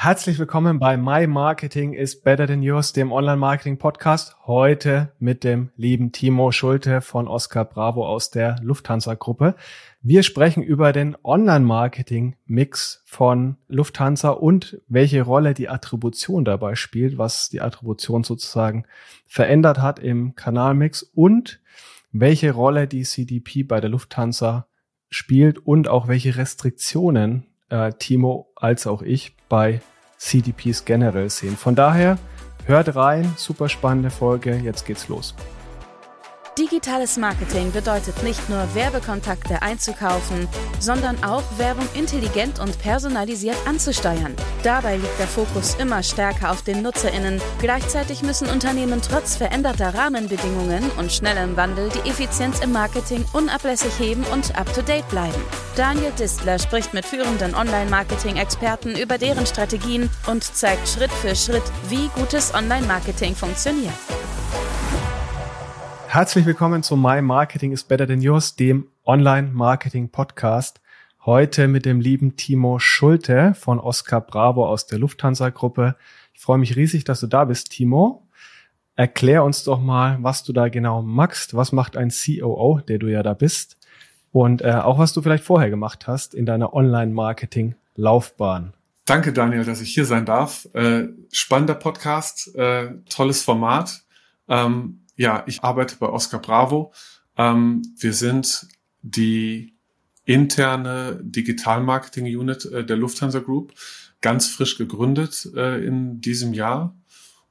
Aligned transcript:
Herzlich 0.00 0.38
willkommen 0.38 0.78
bei 0.78 0.96
My 0.96 1.26
Marketing 1.26 1.92
is 1.92 2.20
Better 2.20 2.46
Than 2.46 2.62
Yours, 2.62 2.92
dem 2.92 3.10
Online-Marketing-Podcast. 3.10 4.36
Heute 4.46 5.10
mit 5.18 5.42
dem 5.42 5.70
lieben 5.76 6.12
Timo 6.12 6.52
Schulte 6.52 7.00
von 7.00 7.26
Oscar 7.26 7.64
Bravo 7.64 8.06
aus 8.06 8.30
der 8.30 8.60
Lufthansa-Gruppe. 8.62 9.56
Wir 10.00 10.22
sprechen 10.22 10.62
über 10.62 10.92
den 10.92 11.16
Online-Marketing-Mix 11.24 13.02
von 13.06 13.56
Lufthansa 13.66 14.28
und 14.28 14.80
welche 14.86 15.22
Rolle 15.22 15.52
die 15.52 15.68
Attribution 15.68 16.44
dabei 16.44 16.76
spielt, 16.76 17.18
was 17.18 17.48
die 17.48 17.60
Attribution 17.60 18.22
sozusagen 18.22 18.84
verändert 19.26 19.78
hat 19.78 19.98
im 19.98 20.36
Kanalmix 20.36 21.02
und 21.02 21.60
welche 22.12 22.52
Rolle 22.52 22.86
die 22.86 23.02
CDP 23.02 23.64
bei 23.64 23.80
der 23.80 23.90
Lufthansa 23.90 24.68
spielt 25.10 25.58
und 25.58 25.88
auch 25.88 26.06
welche 26.06 26.36
Restriktionen 26.36 27.47
äh, 27.70 27.92
Timo 27.92 28.48
als 28.56 28.86
auch 28.86 29.02
ich 29.02 29.36
bei 29.48 29.80
CDPs 30.16 30.84
generell 30.84 31.30
sehen. 31.30 31.56
Von 31.56 31.74
daher 31.74 32.18
hört 32.66 32.94
rein, 32.94 33.32
super 33.36 33.68
spannende 33.68 34.10
Folge, 34.10 34.56
jetzt 34.56 34.84
geht's 34.86 35.08
los. 35.08 35.34
Digitales 36.58 37.16
Marketing 37.16 37.70
bedeutet 37.70 38.20
nicht 38.24 38.48
nur 38.48 38.74
Werbekontakte 38.74 39.62
einzukaufen, 39.62 40.48
sondern 40.80 41.22
auch 41.22 41.44
Werbung 41.56 41.86
intelligent 41.94 42.58
und 42.58 42.76
personalisiert 42.80 43.56
anzusteuern. 43.64 44.34
Dabei 44.64 44.96
liegt 44.96 45.18
der 45.20 45.28
Fokus 45.28 45.76
immer 45.76 46.02
stärker 46.02 46.50
auf 46.50 46.62
den 46.62 46.82
Nutzerinnen. 46.82 47.40
Gleichzeitig 47.60 48.22
müssen 48.22 48.48
Unternehmen 48.48 49.00
trotz 49.00 49.36
veränderter 49.36 49.94
Rahmenbedingungen 49.94 50.90
und 50.98 51.12
schnellem 51.12 51.56
Wandel 51.56 51.90
die 51.90 52.10
Effizienz 52.10 52.58
im 52.58 52.72
Marketing 52.72 53.24
unablässig 53.32 53.96
heben 54.00 54.24
und 54.32 54.58
up-to-date 54.58 55.08
bleiben. 55.10 55.40
Daniel 55.76 56.10
Distler 56.18 56.58
spricht 56.58 56.92
mit 56.92 57.06
führenden 57.06 57.54
Online-Marketing-Experten 57.54 58.96
über 58.96 59.16
deren 59.16 59.46
Strategien 59.46 60.10
und 60.26 60.42
zeigt 60.42 60.88
Schritt 60.88 61.12
für 61.12 61.36
Schritt, 61.36 61.62
wie 61.88 62.08
gutes 62.16 62.52
Online-Marketing 62.52 63.36
funktioniert. 63.36 63.94
Herzlich 66.10 66.46
willkommen 66.46 66.82
zu 66.82 66.96
My 66.96 67.20
Marketing 67.20 67.70
is 67.70 67.84
Better 67.84 68.06
Than 68.06 68.22
Yours, 68.22 68.56
dem 68.56 68.86
Online-Marketing-Podcast. 69.04 70.80
Heute 71.26 71.68
mit 71.68 71.84
dem 71.84 72.00
lieben 72.00 72.34
Timo 72.34 72.78
Schulte 72.78 73.52
von 73.52 73.78
Oscar 73.78 74.22
Bravo 74.22 74.66
aus 74.66 74.86
der 74.86 74.98
Lufthansa-Gruppe. 75.00 75.96
Ich 76.32 76.40
freue 76.40 76.56
mich 76.56 76.76
riesig, 76.76 77.04
dass 77.04 77.20
du 77.20 77.26
da 77.26 77.44
bist, 77.44 77.72
Timo. 77.72 78.26
Erklär 78.96 79.44
uns 79.44 79.64
doch 79.64 79.82
mal, 79.82 80.16
was 80.22 80.44
du 80.44 80.54
da 80.54 80.70
genau 80.70 81.02
machst. 81.02 81.54
Was 81.54 81.72
macht 81.72 81.98
ein 81.98 82.08
COO, 82.08 82.80
der 82.80 82.96
du 82.96 83.08
ja 83.08 83.22
da 83.22 83.34
bist? 83.34 83.76
Und 84.32 84.62
äh, 84.62 84.72
auch 84.72 84.98
was 84.98 85.12
du 85.12 85.20
vielleicht 85.20 85.44
vorher 85.44 85.68
gemacht 85.68 86.06
hast 86.06 86.32
in 86.32 86.46
deiner 86.46 86.72
Online-Marketing-Laufbahn. 86.72 88.72
Danke, 89.04 89.34
Daniel, 89.34 89.66
dass 89.66 89.82
ich 89.82 89.92
hier 89.92 90.06
sein 90.06 90.24
darf. 90.24 90.70
Äh, 90.72 91.08
spannender 91.30 91.74
Podcast, 91.74 92.56
äh, 92.56 92.94
tolles 93.10 93.42
Format. 93.42 94.04
Ähm, 94.48 95.00
ja, 95.18 95.42
ich 95.46 95.62
arbeite 95.62 95.96
bei 95.96 96.08
Oscar 96.08 96.38
Bravo. 96.38 96.92
Ähm, 97.36 97.82
wir 97.98 98.14
sind 98.14 98.68
die 99.02 99.74
interne 100.24 101.18
Digital-Marketing-Unit 101.22 102.64
äh, 102.66 102.86
der 102.86 102.96
Lufthansa 102.96 103.40
Group, 103.40 103.74
ganz 104.20 104.48
frisch 104.48 104.78
gegründet 104.78 105.50
äh, 105.56 105.84
in 105.84 106.20
diesem 106.20 106.54
Jahr. 106.54 106.96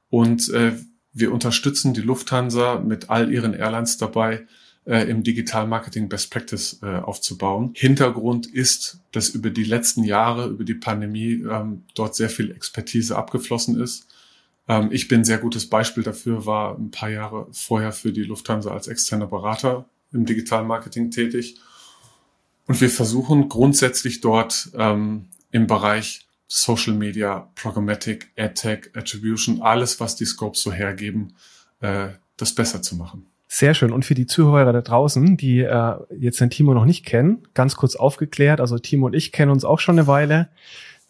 Und 0.08 0.48
äh, 0.48 0.72
wir 1.12 1.30
unterstützen 1.30 1.92
die 1.92 2.00
Lufthansa 2.00 2.80
mit 2.80 3.10
all 3.10 3.30
ihren 3.30 3.52
Airlines 3.52 3.98
dabei, 3.98 4.46
äh, 4.86 5.02
im 5.10 5.22
Digital-Marketing 5.22 6.08
Best 6.08 6.30
Practice 6.30 6.78
äh, 6.82 6.86
aufzubauen. 6.86 7.72
Hintergrund 7.74 8.46
ist, 8.46 9.00
dass 9.12 9.28
über 9.28 9.50
die 9.50 9.64
letzten 9.64 10.04
Jahre, 10.04 10.48
über 10.48 10.64
die 10.64 10.74
Pandemie, 10.74 11.44
ähm, 11.50 11.82
dort 11.94 12.16
sehr 12.16 12.30
viel 12.30 12.50
Expertise 12.50 13.14
abgeflossen 13.14 13.78
ist 13.78 14.06
ähm, 14.68 14.90
ich 14.92 15.08
bin 15.08 15.24
sehr 15.24 15.38
gutes 15.38 15.68
Beispiel 15.68 16.02
dafür, 16.02 16.46
war 16.46 16.78
ein 16.78 16.90
paar 16.90 17.08
Jahre 17.08 17.48
vorher 17.52 17.92
für 17.92 18.12
die 18.12 18.22
Lufthansa 18.22 18.70
als 18.70 18.86
externer 18.86 19.26
Berater 19.26 19.86
im 20.12 20.26
Digitalmarketing 20.26 21.10
tätig. 21.10 21.58
Und 22.66 22.80
wir 22.80 22.90
versuchen 22.90 23.48
grundsätzlich 23.48 24.20
dort 24.20 24.70
ähm, 24.74 25.30
im 25.50 25.66
Bereich 25.66 26.26
Social 26.46 26.94
Media, 26.94 27.50
Programmatic, 27.54 28.30
AdTech, 28.36 28.90
Attribution, 28.94 29.62
alles, 29.62 30.00
was 30.00 30.16
die 30.16 30.26
Scopes 30.26 30.62
so 30.62 30.72
hergeben, 30.72 31.34
äh, 31.80 32.08
das 32.36 32.54
besser 32.54 32.82
zu 32.82 32.96
machen. 32.96 33.26
Sehr 33.50 33.72
schön. 33.72 33.92
Und 33.92 34.04
für 34.04 34.14
die 34.14 34.26
Zuhörer 34.26 34.72
da 34.72 34.82
draußen, 34.82 35.38
die 35.38 35.60
äh, 35.60 35.94
jetzt 36.18 36.40
den 36.40 36.50
Timo 36.50 36.74
noch 36.74 36.84
nicht 36.84 37.06
kennen, 37.06 37.48
ganz 37.54 37.76
kurz 37.76 37.96
aufgeklärt. 37.96 38.60
Also 38.60 38.78
Timo 38.78 39.06
und 39.06 39.14
ich 39.14 39.32
kennen 39.32 39.50
uns 39.50 39.64
auch 39.64 39.78
schon 39.78 39.98
eine 39.98 40.06
Weile 40.06 40.50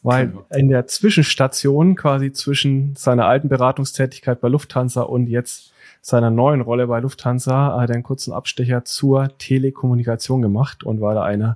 weil 0.03 0.33
in 0.55 0.69
der 0.69 0.87
Zwischenstation 0.87 1.97
quasi 1.97 2.33
zwischen 2.33 2.95
seiner 2.97 3.27
alten 3.27 3.49
Beratungstätigkeit 3.49 4.41
bei 4.41 4.49
Lufthansa 4.49 5.03
und 5.03 5.27
jetzt 5.27 5.73
seiner 6.01 6.31
neuen 6.31 6.61
Rolle 6.61 6.87
bei 6.87 7.01
Lufthansa 7.01 7.79
hat 7.79 7.91
er 7.91 7.95
einen 7.95 8.05
kurzen 8.05 8.33
Abstecher 8.33 8.85
zur 8.85 9.37
Telekommunikation 9.39 10.41
gemacht 10.41 10.85
und 10.85 11.01
war 11.01 11.15
da 11.15 11.23
einer 11.25 11.55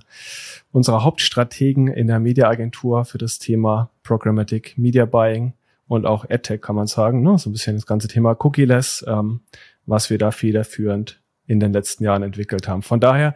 unserer 0.71 1.03
Hauptstrategen 1.03 1.87
in 1.87 2.07
der 2.07 2.19
Mediaagentur 2.19 3.05
für 3.05 3.17
das 3.17 3.39
Thema 3.39 3.89
Programmatic 4.03 4.77
Media 4.77 5.05
Buying 5.05 5.53
und 5.87 6.05
auch 6.05 6.29
AdTech 6.29 6.61
kann 6.61 6.75
man 6.75 6.87
sagen, 6.87 7.23
ne? 7.23 7.37
so 7.37 7.49
ein 7.49 7.53
bisschen 7.53 7.75
das 7.75 7.85
ganze 7.85 8.07
Thema 8.07 8.35
Cookieless, 8.39 9.05
ähm, 9.07 9.41
was 9.85 10.09
wir 10.09 10.17
da 10.17 10.31
federführend 10.31 11.21
in 11.45 11.59
den 11.59 11.73
letzten 11.73 12.03
Jahren 12.03 12.23
entwickelt 12.23 12.67
haben. 12.67 12.81
Von 12.81 12.99
daher 12.99 13.35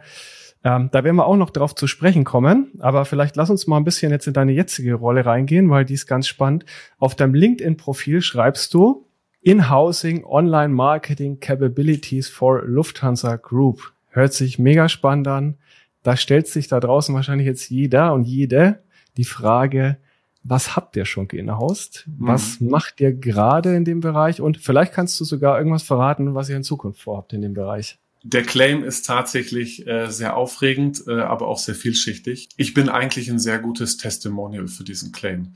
ähm, 0.64 0.88
da 0.90 1.04
werden 1.04 1.16
wir 1.16 1.26
auch 1.26 1.36
noch 1.36 1.50
drauf 1.50 1.74
zu 1.74 1.86
sprechen 1.86 2.24
kommen, 2.24 2.72
aber 2.80 3.04
vielleicht 3.04 3.36
lass 3.36 3.50
uns 3.50 3.66
mal 3.66 3.76
ein 3.76 3.84
bisschen 3.84 4.10
jetzt 4.10 4.26
in 4.26 4.32
deine 4.32 4.52
jetzige 4.52 4.94
Rolle 4.94 5.24
reingehen, 5.24 5.70
weil 5.70 5.84
die 5.84 5.94
ist 5.94 6.06
ganz 6.06 6.26
spannend. 6.26 6.64
Auf 6.98 7.14
deinem 7.14 7.34
LinkedIn-Profil 7.34 8.22
schreibst 8.22 8.74
du 8.74 9.06
In-Housing 9.40 10.24
Online 10.24 10.74
Marketing 10.74 11.38
Capabilities 11.38 12.28
for 12.28 12.62
Lufthansa 12.64 13.36
Group. 13.36 13.92
Hört 14.08 14.32
sich 14.32 14.58
mega 14.58 14.88
spannend 14.88 15.28
an. 15.28 15.58
Da 16.02 16.16
stellt 16.16 16.48
sich 16.48 16.66
da 16.68 16.80
draußen 16.80 17.14
wahrscheinlich 17.14 17.46
jetzt 17.46 17.70
jeder 17.70 18.12
und 18.12 18.24
jede 18.24 18.82
die 19.16 19.24
Frage, 19.24 19.98
was 20.42 20.76
habt 20.76 20.96
ihr 20.96 21.04
schon 21.04 21.28
geinaust? 21.28 22.08
Was 22.16 22.60
mhm. 22.60 22.70
macht 22.70 23.00
ihr 23.00 23.12
gerade 23.12 23.76
in 23.76 23.84
dem 23.84 24.00
Bereich? 24.00 24.40
Und 24.40 24.58
vielleicht 24.58 24.92
kannst 24.92 25.20
du 25.20 25.24
sogar 25.24 25.58
irgendwas 25.58 25.82
verraten, 25.82 26.34
was 26.34 26.48
ihr 26.48 26.56
in 26.56 26.62
Zukunft 26.62 27.02
vorhabt 27.02 27.32
in 27.32 27.42
dem 27.42 27.52
Bereich. 27.52 27.98
Der 28.30 28.42
Claim 28.42 28.84
ist 28.84 29.06
tatsächlich 29.06 29.86
äh, 29.86 30.10
sehr 30.10 30.36
aufregend, 30.36 31.02
äh, 31.06 31.20
aber 31.20 31.48
auch 31.48 31.58
sehr 31.58 31.74
vielschichtig. 31.74 32.50
Ich 32.58 32.74
bin 32.74 32.90
eigentlich 32.90 33.30
ein 33.30 33.38
sehr 33.38 33.58
gutes 33.58 33.96
Testimonial 33.96 34.68
für 34.68 34.84
diesen 34.84 35.12
Claim. 35.12 35.54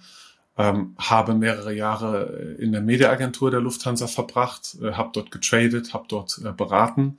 Ähm, 0.57 0.95
habe 0.97 1.35
mehrere 1.35 1.75
Jahre 1.75 2.57
äh, 2.59 2.63
in 2.63 2.73
der 2.73 2.81
Mediaagentur 2.81 3.51
der 3.51 3.61
Lufthansa 3.61 4.07
verbracht, 4.07 4.79
äh, 4.81 4.93
habe 4.93 5.11
dort 5.13 5.31
getradet, 5.31 5.93
habe 5.93 6.07
dort 6.09 6.41
äh, 6.43 6.51
beraten, 6.53 7.19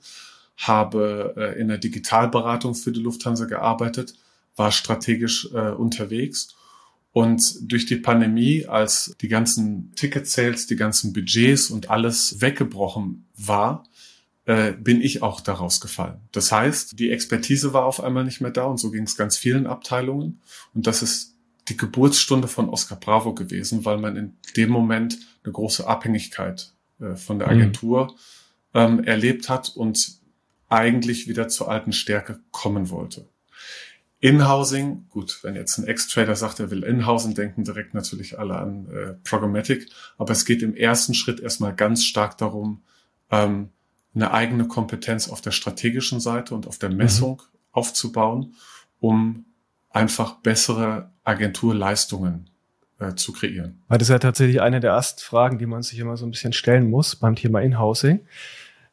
habe 0.56 1.34
äh, 1.36 1.60
in 1.60 1.68
der 1.68 1.78
Digitalberatung 1.78 2.74
für 2.74 2.90
die 2.90 3.00
Lufthansa 3.00 3.44
gearbeitet, 3.44 4.14
war 4.56 4.72
strategisch 4.72 5.48
äh, 5.54 5.70
unterwegs. 5.70 6.56
Und 7.12 7.70
durch 7.70 7.86
die 7.86 7.96
Pandemie, 7.96 8.66
als 8.66 9.14
die 9.20 9.28
ganzen 9.28 9.94
Ticket-Sales, 9.94 10.66
die 10.66 10.74
ganzen 10.74 11.12
Budgets 11.12 11.70
und 11.70 11.90
alles 11.90 12.40
weggebrochen 12.40 13.28
war, 13.36 13.84
äh, 14.46 14.72
bin 14.72 15.00
ich 15.00 15.22
auch 15.22 15.40
daraus 15.40 15.80
gefallen. 15.80 16.20
Das 16.32 16.52
heißt, 16.52 16.98
die 16.98 17.10
Expertise 17.10 17.72
war 17.72 17.84
auf 17.84 18.02
einmal 18.02 18.24
nicht 18.24 18.40
mehr 18.40 18.50
da 18.50 18.64
und 18.64 18.78
so 18.78 18.90
ging 18.90 19.04
es 19.04 19.16
ganz 19.16 19.36
vielen 19.36 19.66
Abteilungen. 19.66 20.40
Und 20.74 20.86
das 20.86 21.02
ist 21.02 21.34
die 21.68 21.76
Geburtsstunde 21.76 22.48
von 22.48 22.68
Oscar 22.68 22.96
Bravo 22.96 23.34
gewesen, 23.34 23.84
weil 23.84 23.98
man 23.98 24.16
in 24.16 24.36
dem 24.56 24.70
Moment 24.70 25.18
eine 25.42 25.52
große 25.52 25.86
Abhängigkeit 25.86 26.72
äh, 27.00 27.16
von 27.16 27.38
der 27.38 27.48
mhm. 27.48 27.54
Agentur 27.54 28.08
mhm. 28.74 28.80
ähm, 28.80 29.04
erlebt 29.04 29.48
hat 29.48 29.70
und 29.74 30.18
eigentlich 30.68 31.28
wieder 31.28 31.48
zur 31.48 31.70
alten 31.70 31.92
Stärke 31.92 32.40
kommen 32.50 32.90
wollte. 32.90 33.28
Inhousing, 34.20 35.06
gut, 35.10 35.40
wenn 35.42 35.54
jetzt 35.54 35.76
ein 35.76 35.86
Ex-Trader 35.86 36.34
sagt, 36.34 36.58
er 36.58 36.70
will 36.70 36.82
Inhousing, 36.82 37.34
denken 37.34 37.64
direkt 37.64 37.92
natürlich 37.92 38.38
alle 38.38 38.56
an 38.56 38.88
äh, 38.88 39.14
Programmatic, 39.22 39.86
aber 40.16 40.32
es 40.32 40.46
geht 40.46 40.62
im 40.62 40.74
ersten 40.74 41.12
Schritt 41.12 41.40
erstmal 41.40 41.74
ganz 41.74 42.04
stark 42.04 42.38
darum, 42.38 42.82
ähm, 43.30 43.68
eine 44.14 44.32
eigene 44.32 44.66
Kompetenz 44.66 45.28
auf 45.28 45.40
der 45.40 45.50
strategischen 45.50 46.20
Seite 46.20 46.54
und 46.54 46.66
auf 46.66 46.78
der 46.78 46.90
Messung 46.90 47.42
mhm. 47.42 47.58
aufzubauen, 47.72 48.54
um 49.00 49.44
einfach 49.90 50.36
bessere 50.36 51.10
Agenturleistungen 51.24 52.50
äh, 52.98 53.14
zu 53.14 53.32
kreieren. 53.32 53.82
Weil 53.88 53.98
das 53.98 54.08
ist 54.08 54.12
ja 54.12 54.18
tatsächlich 54.18 54.60
eine 54.60 54.80
der 54.80 54.92
ersten 54.92 55.20
Fragen, 55.20 55.58
die 55.58 55.66
man 55.66 55.82
sich 55.82 55.98
immer 55.98 56.16
so 56.16 56.26
ein 56.26 56.30
bisschen 56.30 56.52
stellen 56.52 56.90
muss 56.90 57.16
beim 57.16 57.34
Thema 57.34 57.60
Inhousing. 57.60 58.20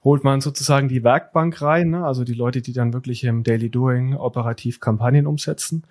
Holt 0.03 0.23
man 0.23 0.41
sozusagen 0.41 0.89
die 0.89 1.03
Werkbank 1.03 1.62
rein, 1.62 1.91
ne? 1.91 2.06
also 2.06 2.23
die 2.23 2.33
Leute, 2.33 2.62
die 2.62 2.73
dann 2.73 2.94
wirklich 2.94 3.23
im 3.23 3.44
Daily 3.44 3.69
Doing 3.69 4.15
operativ 4.15 4.79
Kampagnen 4.79 5.27
umsetzen, 5.27 5.83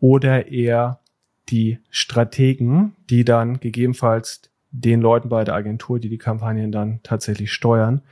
oder 0.00 0.46
eher 0.46 1.00
die 1.48 1.78
Strategen, 1.90 2.94
die 3.10 3.24
dann 3.24 3.58
gegebenenfalls 3.58 4.42
den 4.70 5.00
Leuten 5.00 5.28
bei 5.28 5.44
der 5.44 5.54
Agentur, 5.54 5.98
die 5.98 6.08
die 6.08 6.18
Kampagnen 6.18 6.70
dann 6.70 7.00
tatsächlich 7.02 7.52
steuern, 7.52 8.02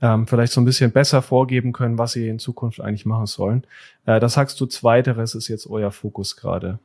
ähm, 0.00 0.26
vielleicht 0.26 0.52
so 0.52 0.60
ein 0.60 0.64
bisschen 0.64 0.92
besser 0.92 1.22
vorgeben 1.22 1.72
können, 1.72 1.98
was 1.98 2.12
sie 2.12 2.28
in 2.28 2.38
Zukunft 2.38 2.80
eigentlich 2.80 3.06
machen 3.06 3.26
sollen. 3.26 3.64
Äh, 4.06 4.20
das 4.20 4.34
sagst 4.34 4.60
du, 4.60 4.66
zweiteres 4.66 5.34
ist 5.34 5.48
jetzt 5.48 5.68
euer 5.68 5.90
Fokus 5.90 6.36
gerade. 6.36 6.78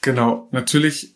Genau, 0.00 0.48
natürlich 0.50 1.14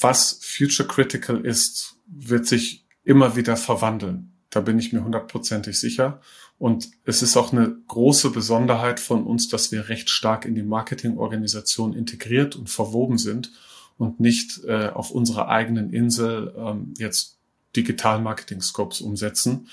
was 0.00 0.38
future 0.42 0.88
critical 0.88 1.44
ist, 1.44 1.96
wird 2.06 2.46
sich 2.46 2.84
immer 3.04 3.36
wieder 3.36 3.56
verwandeln. 3.56 4.32
Da 4.50 4.60
bin 4.60 4.78
ich 4.78 4.92
mir 4.92 5.04
hundertprozentig 5.04 5.78
sicher. 5.78 6.20
Und 6.58 6.90
es 7.04 7.22
ist 7.22 7.36
auch 7.36 7.52
eine 7.52 7.76
große 7.88 8.30
Besonderheit 8.30 9.00
von 9.00 9.24
uns, 9.24 9.48
dass 9.48 9.72
wir 9.72 9.88
recht 9.88 10.08
stark 10.10 10.44
in 10.44 10.54
die 10.54 10.62
Marketingorganisation 10.62 11.94
integriert 11.94 12.54
und 12.54 12.70
verwoben 12.70 13.18
sind 13.18 13.50
und 13.98 14.20
nicht 14.20 14.64
äh, 14.64 14.88
auf 14.88 15.10
unserer 15.10 15.48
eigenen 15.48 15.92
Insel 15.92 16.54
ähm, 16.56 16.94
jetzt 16.98 17.38
Digital-Marketing-Scopes 17.76 19.00
umsetzen. 19.00 19.68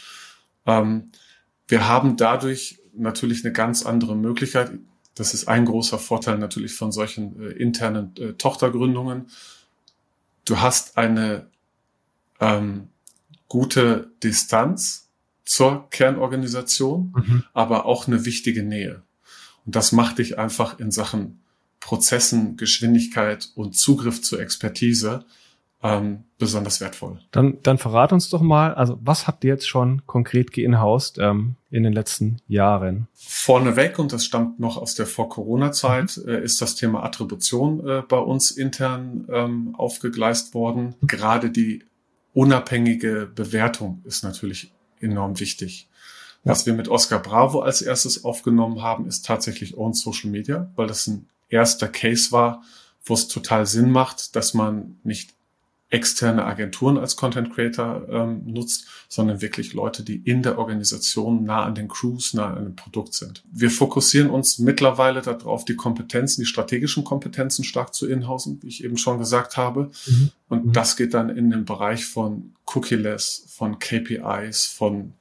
Ähm, 0.65 1.11
wir 1.67 1.87
haben 1.87 2.17
dadurch 2.17 2.79
natürlich 2.93 3.45
eine 3.45 3.53
ganz 3.53 3.85
andere 3.85 4.15
Möglichkeit. 4.15 4.71
Das 5.15 5.33
ist 5.33 5.47
ein 5.47 5.65
großer 5.65 5.99
Vorteil 5.99 6.37
natürlich 6.37 6.73
von 6.73 6.91
solchen 6.91 7.39
äh, 7.41 7.49
internen 7.51 8.15
äh, 8.17 8.33
Tochtergründungen. 8.33 9.27
Du 10.45 10.59
hast 10.59 10.97
eine 10.97 11.47
ähm, 12.39 12.87
gute 13.47 14.11
Distanz 14.23 15.09
zur 15.45 15.89
Kernorganisation, 15.89 17.13
mhm. 17.15 17.43
aber 17.53 17.85
auch 17.85 18.07
eine 18.07 18.25
wichtige 18.25 18.63
Nähe. 18.63 19.03
Und 19.65 19.75
das 19.75 19.91
macht 19.91 20.19
dich 20.19 20.37
einfach 20.37 20.79
in 20.79 20.91
Sachen 20.91 21.41
Prozessen, 21.79 22.57
Geschwindigkeit 22.57 23.51
und 23.55 23.75
Zugriff 23.75 24.21
zur 24.21 24.39
Expertise 24.39 25.25
ähm, 25.81 26.25
besonders 26.37 26.81
wertvoll. 26.81 27.19
Dann, 27.31 27.59
dann 27.63 27.77
verrat 27.77 28.11
uns 28.11 28.29
doch 28.29 28.41
mal, 28.41 28.73
also 28.73 28.99
was 29.01 29.27
habt 29.27 29.43
ihr 29.43 29.51
jetzt 29.53 29.67
schon 29.67 30.05
konkret 30.05 30.51
geinhaust 30.51 31.17
ähm, 31.19 31.55
in 31.71 31.83
den 31.83 31.93
letzten 31.93 32.37
Jahren? 32.47 33.07
Vorneweg, 33.13 33.97
und 33.97 34.11
das 34.11 34.25
stammt 34.25 34.59
noch 34.59 34.77
aus 34.77 34.95
der 34.95 35.05
Vor-Corona-Zeit, 35.05 36.17
mhm. 36.17 36.29
äh, 36.29 36.41
ist 36.41 36.61
das 36.61 36.75
Thema 36.75 37.03
Attribution 37.03 37.87
äh, 37.87 38.01
bei 38.07 38.17
uns 38.17 38.51
intern 38.51 39.25
ähm, 39.31 39.75
aufgegleist 39.77 40.53
worden. 40.53 40.95
Mhm. 40.99 41.07
Gerade 41.07 41.49
die 41.49 41.83
unabhängige 42.33 43.29
Bewertung 43.33 44.01
ist 44.03 44.23
natürlich 44.23 44.73
enorm 44.99 45.39
wichtig. 45.39 45.87
Ja. 46.43 46.51
Was 46.51 46.65
wir 46.65 46.73
mit 46.73 46.87
Oscar 46.89 47.19
Bravo 47.19 47.61
als 47.61 47.81
erstes 47.81 48.23
aufgenommen 48.25 48.81
haben, 48.81 49.07
ist 49.07 49.25
tatsächlich 49.25 49.77
Own 49.77 49.93
Social 49.93 50.29
Media, 50.29 50.71
weil 50.75 50.87
das 50.87 51.07
ein 51.07 51.27
erster 51.49 51.87
Case 51.87 52.31
war, 52.31 52.63
wo 53.03 53.13
es 53.13 53.27
total 53.27 53.65
Sinn 53.65 53.91
macht, 53.91 54.35
dass 54.35 54.53
man 54.53 54.99
nicht 55.03 55.33
externe 55.89 56.45
Agenturen 56.45 56.97
als 56.97 57.15
Content 57.15 57.53
Creator 57.53 58.07
ähm, 58.09 58.43
nutzt, 58.45 58.85
sondern 59.07 59.41
wirklich 59.41 59.73
Leute, 59.73 60.03
die 60.03 60.17
in 60.17 60.43
der 60.43 60.59
Organisation 60.59 61.43
nah 61.43 61.63
an 61.63 61.73
den 61.73 61.87
Crews, 61.87 62.33
nah 62.33 62.53
an 62.53 62.63
dem 62.63 62.75
Produkt 62.75 63.15
sind. 63.15 63.43
Wir 63.51 63.71
fokussieren 63.71 64.29
uns 64.29 64.59
mittlerweile 64.59 65.21
darauf, 65.21 65.65
die 65.65 65.75
Kompetenzen, 65.75 66.41
die 66.41 66.45
strategischen 66.45 67.03
Kompetenzen 67.03 67.63
stark 67.63 67.95
zu 67.95 68.07
inhausen, 68.07 68.59
wie 68.61 68.67
ich 68.67 68.83
eben 68.83 68.97
schon 68.97 69.17
gesagt 69.17 69.57
habe. 69.57 69.91
Mhm. 70.05 70.31
Und 70.47 70.65
mhm. 70.67 70.73
das 70.73 70.95
geht 70.95 71.15
dann 71.15 71.29
in 71.29 71.49
den 71.49 71.65
Bereich 71.65 72.05
von 72.05 72.53
Cookie-less, 72.67 73.45
von 73.47 73.79
KPIs, 73.79 74.67
von 74.67 75.13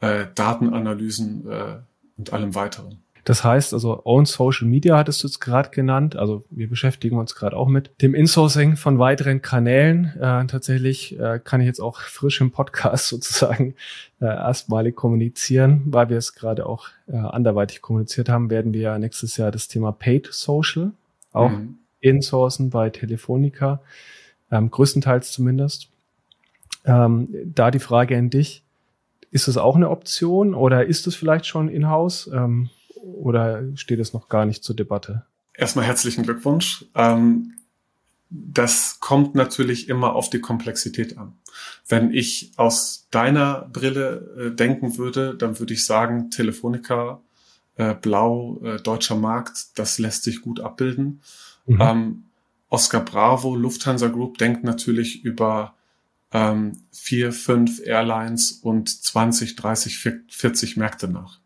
äh, 0.00 0.26
Datenanalysen 0.34 1.50
äh, 1.50 1.76
und 2.16 2.32
allem 2.32 2.54
weiteren. 2.54 3.03
Das 3.24 3.42
heißt 3.42 3.72
also, 3.72 4.02
Own 4.04 4.26
Social 4.26 4.68
Media 4.68 4.98
hattest 4.98 5.22
du 5.22 5.28
es 5.28 5.40
gerade 5.40 5.70
genannt. 5.70 6.14
Also 6.14 6.44
wir 6.50 6.68
beschäftigen 6.68 7.16
uns 7.16 7.34
gerade 7.34 7.56
auch 7.56 7.68
mit 7.68 7.90
dem 8.02 8.14
Insourcing 8.14 8.76
von 8.76 8.98
weiteren 8.98 9.40
Kanälen. 9.40 10.12
Äh, 10.16 10.46
tatsächlich 10.46 11.18
äh, 11.18 11.40
kann 11.42 11.62
ich 11.62 11.66
jetzt 11.66 11.80
auch 11.80 12.00
frisch 12.00 12.42
im 12.42 12.50
Podcast 12.50 13.08
sozusagen 13.08 13.74
äh, 14.20 14.26
erstmalig 14.26 14.94
kommunizieren, 14.94 15.82
weil 15.86 16.10
wir 16.10 16.18
es 16.18 16.34
gerade 16.34 16.66
auch 16.66 16.88
äh, 17.06 17.16
anderweitig 17.16 17.80
kommuniziert 17.80 18.28
haben, 18.28 18.50
werden 18.50 18.74
wir 18.74 18.98
nächstes 18.98 19.38
Jahr 19.38 19.50
das 19.50 19.68
Thema 19.68 19.92
Paid 19.92 20.28
Social 20.30 20.92
auch 21.32 21.50
mhm. 21.50 21.78
insourcen 22.00 22.70
bei 22.70 22.90
Telefonica, 22.90 23.80
ähm, 24.50 24.70
größtenteils 24.70 25.32
zumindest. 25.32 25.88
Ähm, 26.84 27.28
da 27.44 27.70
die 27.70 27.78
Frage 27.78 28.16
an 28.16 28.30
dich, 28.30 28.62
ist 29.30 29.48
das 29.48 29.56
auch 29.56 29.76
eine 29.76 29.90
Option 29.90 30.54
oder 30.54 30.86
ist 30.86 31.06
es 31.06 31.16
vielleicht 31.16 31.46
schon 31.46 31.68
in-house? 31.68 32.30
Ähm, 32.32 32.70
oder 33.04 33.62
steht 33.76 34.00
es 34.00 34.12
noch 34.12 34.28
gar 34.28 34.46
nicht 34.46 34.64
zur 34.64 34.76
Debatte? 34.76 35.26
Erstmal 35.52 35.84
herzlichen 35.84 36.24
Glückwunsch. 36.24 36.86
Ähm, 36.94 37.54
das 38.30 38.98
kommt 39.00 39.34
natürlich 39.34 39.88
immer 39.88 40.14
auf 40.14 40.30
die 40.30 40.40
Komplexität 40.40 41.18
an. 41.18 41.34
Wenn 41.86 42.12
ich 42.12 42.52
aus 42.56 43.06
deiner 43.10 43.68
Brille 43.72 44.50
äh, 44.52 44.56
denken 44.56 44.98
würde, 44.98 45.36
dann 45.36 45.58
würde 45.60 45.74
ich 45.74 45.84
sagen, 45.84 46.30
Telefonica, 46.30 47.20
äh, 47.76 47.94
Blau, 47.94 48.60
äh, 48.64 48.80
deutscher 48.80 49.16
Markt, 49.16 49.78
das 49.78 49.98
lässt 49.98 50.24
sich 50.24 50.42
gut 50.42 50.60
abbilden. 50.60 51.20
Mhm. 51.66 51.80
Ähm, 51.80 52.24
Oscar 52.68 53.04
Bravo, 53.04 53.54
Lufthansa 53.54 54.08
Group 54.08 54.38
denkt 54.38 54.64
natürlich 54.64 55.24
über 55.24 55.74
ähm, 56.32 56.72
vier, 56.90 57.32
fünf 57.32 57.80
Airlines 57.84 58.52
und 58.52 58.88
20, 58.88 59.54
30, 59.54 59.98
40 60.28 60.76
Märkte 60.76 61.06
nach. 61.06 61.38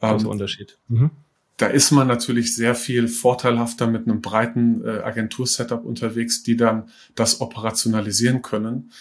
Großer 0.00 0.24
ähm, 0.24 0.30
Unterschied. 0.30 0.78
Mhm. 0.88 1.10
Da 1.56 1.66
ist 1.66 1.90
man 1.90 2.06
natürlich 2.06 2.54
sehr 2.54 2.76
viel 2.76 3.08
vorteilhafter 3.08 3.88
mit 3.88 4.06
einem 4.06 4.20
breiten 4.22 4.84
äh, 4.84 5.00
Agentursetup 5.00 5.84
unterwegs, 5.84 6.44
die 6.44 6.56
dann 6.56 6.88
das 7.16 7.40
operationalisieren 7.40 8.42
können. 8.42 8.92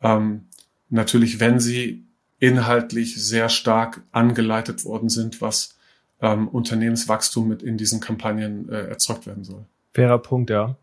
Ähm, 0.00 0.46
natürlich, 0.88 1.40
wenn 1.40 1.60
sie 1.60 2.04
inhaltlich 2.38 3.22
sehr 3.22 3.48
stark 3.48 4.02
angeleitet 4.12 4.84
worden 4.84 5.08
sind, 5.10 5.40
was 5.42 5.76
ähm, 6.20 6.48
Unternehmenswachstum 6.48 7.48
mit 7.48 7.62
in 7.62 7.76
diesen 7.76 8.00
Kampagnen 8.00 8.68
äh, 8.68 8.88
erzeugt 8.88 9.26
werden 9.26 9.44
soll. 9.44 9.66
Fairer 9.92 10.18
Punkt, 10.18 10.50
ja. 10.50 10.76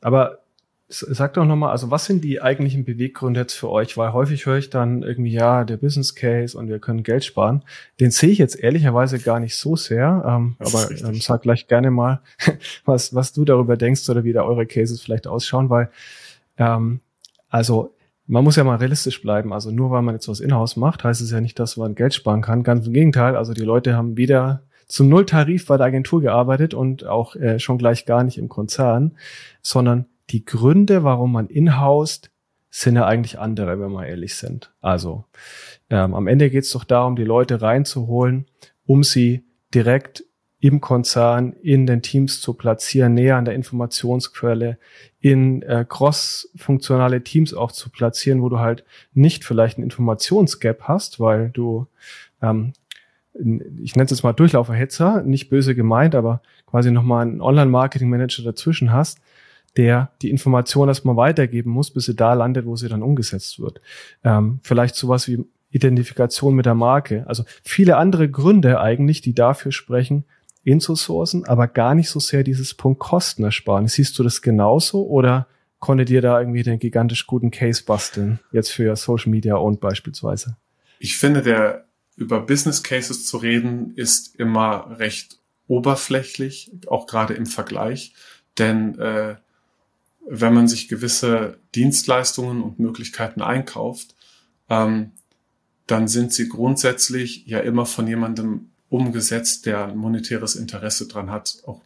Aber 0.00 0.40
Sag 0.88 1.34
doch 1.34 1.44
nochmal, 1.44 1.72
also 1.72 1.90
was 1.90 2.04
sind 2.04 2.22
die 2.22 2.40
eigentlichen 2.40 2.84
Beweggründe 2.84 3.40
jetzt 3.40 3.54
für 3.54 3.68
euch? 3.68 3.96
Weil 3.96 4.12
häufig 4.12 4.46
höre 4.46 4.58
ich 4.58 4.70
dann 4.70 5.02
irgendwie, 5.02 5.32
ja, 5.32 5.64
der 5.64 5.78
Business 5.78 6.14
Case 6.14 6.56
und 6.56 6.68
wir 6.68 6.78
können 6.78 7.02
Geld 7.02 7.24
sparen. 7.24 7.64
Den 7.98 8.12
sehe 8.12 8.30
ich 8.30 8.38
jetzt 8.38 8.54
ehrlicherweise 8.54 9.18
gar 9.18 9.40
nicht 9.40 9.56
so 9.56 9.74
sehr. 9.74 10.22
Ähm, 10.24 10.54
aber 10.60 10.88
ähm, 10.92 11.20
sag 11.20 11.42
gleich 11.42 11.66
gerne 11.66 11.90
mal, 11.90 12.20
was, 12.84 13.14
was 13.16 13.32
du 13.32 13.44
darüber 13.44 13.76
denkst 13.76 14.08
oder 14.08 14.22
wie 14.22 14.32
da 14.32 14.44
eure 14.44 14.64
Cases 14.64 15.00
vielleicht 15.00 15.26
ausschauen, 15.26 15.70
weil 15.70 15.90
ähm, 16.56 17.00
also 17.48 17.92
man 18.28 18.44
muss 18.44 18.56
ja 18.56 18.62
mal 18.62 18.76
realistisch 18.76 19.20
bleiben. 19.22 19.52
Also 19.52 19.72
nur 19.72 19.90
weil 19.90 20.02
man 20.02 20.14
jetzt 20.14 20.28
was 20.28 20.38
in-house 20.38 20.76
macht, 20.76 21.02
heißt 21.02 21.20
es 21.20 21.32
ja 21.32 21.40
nicht, 21.40 21.58
dass 21.58 21.76
man 21.76 21.96
Geld 21.96 22.14
sparen 22.14 22.42
kann. 22.42 22.62
Ganz 22.62 22.86
im 22.86 22.92
Gegenteil. 22.92 23.34
Also 23.36 23.54
die 23.54 23.64
Leute 23.64 23.96
haben 23.96 24.16
wieder 24.16 24.62
zum 24.86 25.08
Nulltarif 25.08 25.66
bei 25.66 25.76
der 25.76 25.86
Agentur 25.86 26.20
gearbeitet 26.20 26.74
und 26.74 27.06
auch 27.06 27.34
äh, 27.34 27.58
schon 27.58 27.78
gleich 27.78 28.06
gar 28.06 28.22
nicht 28.22 28.38
im 28.38 28.48
Konzern, 28.48 29.16
sondern 29.62 30.06
die 30.30 30.44
Gründe, 30.44 31.04
warum 31.04 31.32
man 31.32 31.48
inhaust, 31.48 32.30
sind 32.70 32.96
ja 32.96 33.06
eigentlich 33.06 33.38
andere, 33.38 33.80
wenn 33.80 33.92
wir 33.92 34.06
ehrlich 34.06 34.34
sind. 34.34 34.74
Also 34.80 35.24
ähm, 35.88 36.14
am 36.14 36.26
Ende 36.26 36.50
geht 36.50 36.64
es 36.64 36.70
doch 36.70 36.84
darum, 36.84 37.16
die 37.16 37.24
Leute 37.24 37.62
reinzuholen, 37.62 38.46
um 38.84 39.02
sie 39.02 39.44
direkt 39.74 40.24
im 40.58 40.80
Konzern, 40.80 41.52
in 41.52 41.86
den 41.86 42.02
Teams 42.02 42.40
zu 42.40 42.54
platzieren, 42.54 43.14
näher 43.14 43.36
an 43.36 43.44
der 43.44 43.54
Informationsquelle, 43.54 44.78
in 45.20 45.62
äh, 45.62 45.84
cross-funktionale 45.88 47.22
Teams 47.22 47.54
auch 47.54 47.72
zu 47.72 47.90
platzieren, 47.90 48.42
wo 48.42 48.48
du 48.48 48.58
halt 48.58 48.84
nicht 49.12 49.44
vielleicht 49.44 49.76
einen 49.76 49.84
Informationsgap 49.84 50.82
hast, 50.82 51.20
weil 51.20 51.50
du, 51.50 51.86
ähm, 52.42 52.72
ich 53.34 53.96
nenne 53.96 54.06
es 54.06 54.10
jetzt 54.10 54.22
mal 54.22 54.32
Durchlauferhitzer, 54.32 55.22
nicht 55.22 55.50
böse 55.50 55.74
gemeint, 55.74 56.14
aber 56.14 56.42
quasi 56.64 56.90
nochmal 56.90 57.26
einen 57.26 57.42
Online-Marketing-Manager 57.42 58.42
dazwischen 58.42 58.92
hast, 58.92 59.20
der 59.76 60.10
die 60.22 60.30
Information 60.30 60.88
erstmal 60.88 61.16
weitergeben 61.16 61.70
muss, 61.70 61.90
bis 61.90 62.06
sie 62.06 62.14
da 62.14 62.34
landet, 62.34 62.66
wo 62.66 62.76
sie 62.76 62.88
dann 62.88 63.02
umgesetzt 63.02 63.60
wird. 63.60 63.80
Ähm, 64.24 64.60
vielleicht 64.62 64.94
sowas 64.94 65.28
wie 65.28 65.44
Identifikation 65.70 66.54
mit 66.54 66.66
der 66.66 66.74
Marke. 66.74 67.24
Also 67.26 67.44
viele 67.62 67.96
andere 67.96 68.30
Gründe 68.30 68.80
eigentlich, 68.80 69.20
die 69.20 69.34
dafür 69.34 69.72
sprechen, 69.72 70.24
inzusourcen, 70.64 71.44
aber 71.44 71.68
gar 71.68 71.94
nicht 71.94 72.08
so 72.08 72.18
sehr 72.18 72.42
dieses 72.42 72.74
Punkt 72.74 72.98
Kosten 72.98 73.44
ersparen. 73.44 73.86
Siehst 73.86 74.18
du 74.18 74.22
das 74.22 74.42
genauso 74.42 75.06
oder 75.06 75.46
konntet 75.78 76.10
ihr 76.10 76.22
da 76.22 76.40
irgendwie 76.40 76.62
den 76.62 76.78
gigantisch 76.78 77.26
guten 77.26 77.50
Case 77.50 77.84
basteln, 77.84 78.40
jetzt 78.50 78.72
für 78.72 78.96
Social 78.96 79.30
Media 79.30 79.56
und 79.56 79.80
beispielsweise? 79.80 80.56
Ich 80.98 81.16
finde, 81.16 81.42
der 81.42 81.84
über 82.16 82.40
Business 82.40 82.82
Cases 82.82 83.26
zu 83.26 83.36
reden, 83.36 83.92
ist 83.94 84.34
immer 84.36 84.98
recht 84.98 85.38
oberflächlich, 85.68 86.72
auch 86.86 87.06
gerade 87.06 87.34
im 87.34 87.46
Vergleich. 87.46 88.14
Denn 88.58 88.98
äh, 88.98 89.36
wenn 90.28 90.54
man 90.54 90.68
sich 90.68 90.88
gewisse 90.88 91.58
Dienstleistungen 91.74 92.62
und 92.62 92.78
Möglichkeiten 92.78 93.42
einkauft, 93.42 94.14
ähm, 94.68 95.12
dann 95.86 96.08
sind 96.08 96.32
sie 96.32 96.48
grundsätzlich 96.48 97.46
ja 97.46 97.60
immer 97.60 97.86
von 97.86 98.08
jemandem 98.08 98.70
umgesetzt, 98.88 99.66
der 99.66 99.86
ein 99.86 99.96
monetäres 99.96 100.56
Interesse 100.56 101.06
dran 101.06 101.30
hat, 101.30 101.58
auch 101.66 101.82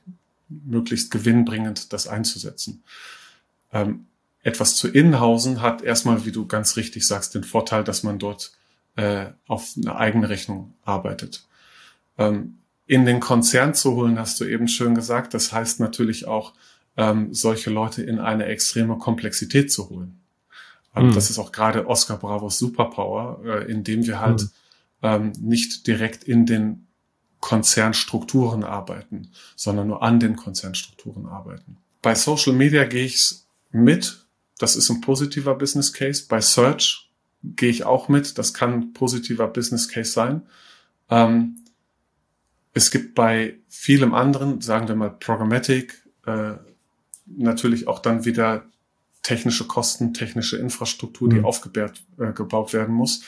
möglichst 0.49 1.11
gewinnbringend 1.11 1.93
das 1.93 2.09
einzusetzen. 2.09 2.83
Ähm, 3.73 4.07
etwas 4.43 4.75
zu 4.77 4.89
Innenhausen 4.89 5.61
hat 5.61 5.83
erstmal, 5.83 6.25
wie 6.25 6.33
du 6.33 6.47
ganz 6.47 6.77
richtig 6.77 7.07
sagst, 7.07 7.35
den 7.35 7.45
Vorteil, 7.45 7.85
dass 7.85 8.03
man 8.03 8.19
dort 8.19 8.53
äh, 8.97 9.27
auf 9.47 9.75
eine 9.77 9.97
eigene 9.97 10.29
Rechnung 10.29 10.75
arbeitet. 10.83 11.47
Ähm, 12.17 12.59
in 12.87 13.07
den 13.07 13.21
Konzern 13.21 13.75
zu 13.75 13.95
holen, 13.95 14.19
hast 14.19 14.41
du 14.41 14.45
eben 14.45 14.67
schön 14.67 14.95
gesagt, 14.95 15.35
das 15.35 15.53
heißt 15.53 15.79
natürlich 15.79 16.27
auch, 16.27 16.55
ähm, 16.97 17.33
solche 17.33 17.71
Leute 17.71 18.03
in 18.03 18.19
eine 18.19 18.47
extreme 18.47 18.99
Komplexität 18.99 19.73
zu 19.73 19.89
holen. 19.91 20.21
Mhm. 20.95 21.15
Das 21.15 21.31
ist 21.31 21.39
auch 21.39 21.53
gerade 21.53 21.87
Oscar 21.87 22.17
Bravos 22.17 22.59
Superpower, 22.59 23.41
äh, 23.45 23.71
indem 23.71 24.07
wir 24.07 24.21
halt 24.21 24.43
mhm. 24.43 24.49
ähm, 25.03 25.33
nicht 25.41 25.87
direkt 25.87 26.25
in 26.25 26.47
den 26.47 26.87
Konzernstrukturen 27.41 28.65
arbeiten, 28.65 29.31
sondern 29.57 29.89
nur 29.89 30.03
an 30.03 30.21
den 30.21 30.37
Konzernstrukturen 30.37 31.27
arbeiten. 31.27 31.79
Bei 32.03 32.15
Social 32.15 32.53
Media 32.53 32.85
gehe 32.85 33.05
ich 33.05 33.35
mit. 33.71 34.27
Das 34.59 34.77
ist 34.77 34.91
ein 34.91 35.01
positiver 35.01 35.55
Business 35.55 35.93
Case. 35.93 36.25
Bei 36.29 36.41
Search 36.41 37.11
gehe 37.43 37.71
ich 37.71 37.85
auch 37.85 38.09
mit. 38.09 38.37
Das 38.37 38.53
kann 38.53 38.73
ein 38.75 38.93
positiver 38.93 39.47
Business 39.49 39.89
Case 39.89 40.13
sein. 40.13 40.43
Ähm, 41.09 41.57
es 42.73 42.91
gibt 42.91 43.15
bei 43.15 43.59
vielem 43.69 44.15
anderen, 44.15 44.61
sagen 44.61 44.89
wir 44.89 44.95
mal 44.95 45.11
Programmatic, 45.11 46.05
äh, 46.27 46.53
natürlich 47.37 47.89
auch 47.89 47.99
dann 47.99 48.25
wieder 48.25 48.65
technische 49.23 49.67
Kosten, 49.67 50.15
technische 50.15 50.57
Infrastruktur, 50.57 51.29
die 51.29 51.39
mhm. 51.39 51.45
aufgebaut 51.45 52.03
äh, 52.19 52.33
gebaut 52.33 52.73
werden 52.73 52.95
muss, 52.95 53.23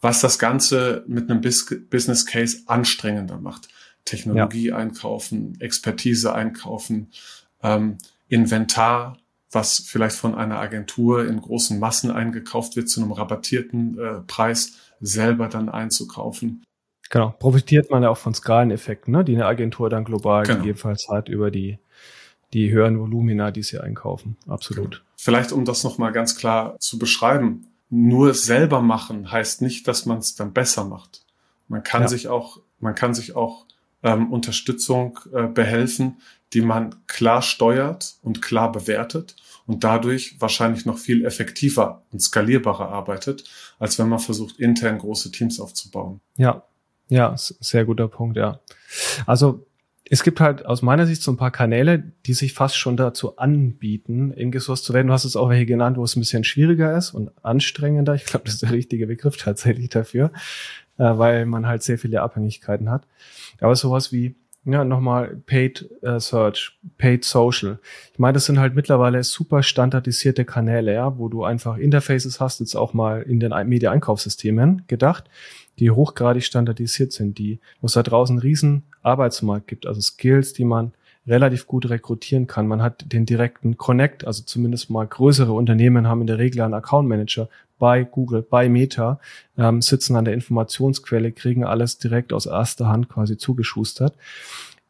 was 0.00 0.20
das 0.20 0.38
Ganze 0.38 1.04
mit 1.06 1.30
einem 1.30 1.40
Bis 1.40 1.66
Business 1.90 2.26
Case 2.26 2.62
anstrengender 2.66 3.38
macht. 3.38 3.68
Technologie 4.04 4.68
ja. 4.68 4.76
einkaufen, 4.76 5.60
Expertise 5.60 6.32
einkaufen, 6.32 7.10
ähm, 7.62 7.98
Inventar, 8.28 9.18
was 9.50 9.80
vielleicht 9.80 10.16
von 10.16 10.34
einer 10.34 10.58
Agentur 10.58 11.26
in 11.26 11.40
großen 11.40 11.78
Massen 11.78 12.10
eingekauft 12.10 12.76
wird 12.76 12.88
zu 12.88 13.02
einem 13.02 13.12
rabattierten 13.12 13.98
äh, 13.98 14.20
Preis, 14.26 14.72
selber 15.00 15.48
dann 15.48 15.68
einzukaufen. 15.68 16.64
Genau, 17.10 17.30
profitiert 17.38 17.90
man 17.90 18.02
ja 18.02 18.10
auch 18.10 18.16
von 18.16 18.34
Skaleneffekten, 18.34 19.12
ne, 19.12 19.24
die 19.24 19.34
eine 19.34 19.46
Agentur 19.46 19.90
dann 19.90 20.04
global 20.04 20.44
genau. 20.44 20.58
gegebenenfalls 20.58 21.08
hat 21.08 21.28
über 21.28 21.50
die, 21.50 21.78
die 22.52 22.70
höheren 22.70 22.98
Volumina, 22.98 23.50
die 23.50 23.62
sie 23.62 23.78
einkaufen. 23.78 24.36
Absolut. 24.46 25.04
Vielleicht, 25.16 25.52
um 25.52 25.64
das 25.64 25.84
nochmal 25.84 26.12
ganz 26.12 26.36
klar 26.36 26.78
zu 26.78 26.98
beschreiben, 26.98 27.66
nur 27.88 28.34
selber 28.34 28.82
machen 28.82 29.30
heißt 29.30 29.62
nicht, 29.62 29.86
dass 29.88 30.06
man 30.06 30.18
es 30.18 30.34
dann 30.34 30.52
besser 30.52 30.84
macht. 30.84 31.24
Man 31.68 31.82
kann 31.82 32.02
ja. 32.02 32.08
sich 32.08 32.28
auch, 32.28 32.60
man 32.80 32.94
kann 32.94 33.14
sich 33.14 33.36
auch 33.36 33.66
ähm, 34.02 34.32
Unterstützung 34.32 35.18
äh, 35.32 35.46
behelfen, 35.46 36.20
die 36.52 36.60
man 36.60 36.94
klar 37.06 37.42
steuert 37.42 38.16
und 38.22 38.42
klar 38.42 38.70
bewertet 38.70 39.36
und 39.66 39.82
dadurch 39.84 40.40
wahrscheinlich 40.40 40.86
noch 40.86 40.98
viel 40.98 41.24
effektiver 41.24 42.02
und 42.12 42.20
skalierbarer 42.20 42.88
arbeitet, 42.88 43.44
als 43.78 43.98
wenn 43.98 44.08
man 44.08 44.20
versucht, 44.20 44.58
intern 44.58 44.98
große 44.98 45.32
Teams 45.32 45.58
aufzubauen. 45.60 46.20
Ja, 46.36 46.64
ja, 47.08 47.34
sehr 47.36 47.84
guter 47.84 48.08
Punkt, 48.08 48.36
ja. 48.36 48.60
Also 49.26 49.66
es 50.08 50.22
gibt 50.22 50.40
halt 50.40 50.64
aus 50.64 50.82
meiner 50.82 51.06
Sicht 51.06 51.22
so 51.22 51.32
ein 51.32 51.36
paar 51.36 51.50
Kanäle, 51.50 52.12
die 52.26 52.34
sich 52.34 52.52
fast 52.52 52.76
schon 52.76 52.96
dazu 52.96 53.38
anbieten, 53.38 54.32
ingesourced 54.32 54.84
zu 54.84 54.94
werden. 54.94 55.08
Du 55.08 55.12
hast 55.12 55.24
es 55.24 55.36
auch 55.36 55.48
welche 55.48 55.66
genannt, 55.66 55.96
wo 55.96 56.04
es 56.04 56.14
ein 56.14 56.20
bisschen 56.20 56.44
schwieriger 56.44 56.96
ist 56.96 57.12
und 57.12 57.30
anstrengender. 57.44 58.14
Ich 58.14 58.24
glaube, 58.24 58.44
das 58.44 58.54
ist 58.54 58.62
der 58.62 58.72
richtige 58.72 59.06
Begriff 59.08 59.36
tatsächlich 59.36 59.88
dafür, 59.88 60.30
äh, 60.98 61.04
weil 61.04 61.44
man 61.46 61.66
halt 61.66 61.82
sehr 61.82 61.98
viele 61.98 62.22
Abhängigkeiten 62.22 62.88
hat. 62.88 63.06
Aber 63.60 63.74
sowas 63.74 64.12
wie 64.12 64.36
ja, 64.66 64.84
nochmal 64.84 65.40
Paid 65.46 65.88
äh, 66.02 66.18
Search, 66.18 66.76
Paid 66.98 67.24
Social. 67.24 67.78
Ich 68.12 68.18
meine, 68.18 68.34
das 68.34 68.46
sind 68.46 68.58
halt 68.58 68.74
mittlerweile 68.74 69.22
super 69.22 69.62
standardisierte 69.62 70.44
Kanäle, 70.44 70.92
ja, 70.92 71.16
wo 71.18 71.28
du 71.28 71.44
einfach 71.44 71.78
Interfaces 71.78 72.40
hast, 72.40 72.58
jetzt 72.58 72.74
auch 72.74 72.92
mal 72.92 73.22
in 73.22 73.38
den 73.38 73.52
Media-Einkaufssystemen 73.68 74.82
gedacht, 74.88 75.24
die 75.78 75.90
hochgradig 75.90 76.44
standardisiert 76.44 77.12
sind, 77.12 77.38
die, 77.38 77.60
wo 77.80 77.86
es 77.86 77.92
da 77.92 78.02
draußen 78.02 78.34
einen 78.34 78.42
riesen 78.42 78.82
Arbeitsmarkt 79.02 79.68
gibt, 79.68 79.86
also 79.86 80.00
Skills, 80.00 80.52
die 80.52 80.64
man 80.64 80.92
relativ 81.26 81.66
gut 81.66 81.88
rekrutieren 81.88 82.46
kann. 82.46 82.68
Man 82.68 82.82
hat 82.82 83.12
den 83.12 83.26
direkten 83.26 83.76
Connect, 83.76 84.26
also 84.26 84.44
zumindest 84.44 84.90
mal 84.90 85.06
größere 85.06 85.52
Unternehmen 85.52 86.06
haben 86.06 86.20
in 86.20 86.26
der 86.26 86.38
Regel 86.38 86.60
einen 86.60 86.74
Account 86.74 87.08
Manager 87.08 87.48
bei 87.78 88.04
Google, 88.04 88.42
bei 88.42 88.68
Meta, 88.68 89.20
ähm, 89.58 89.82
sitzen 89.82 90.16
an 90.16 90.24
der 90.24 90.34
Informationsquelle, 90.34 91.32
kriegen 91.32 91.64
alles 91.64 91.98
direkt 91.98 92.32
aus 92.32 92.46
erster 92.46 92.88
Hand 92.88 93.08
quasi 93.08 93.36
zugeschustert. 93.36 94.14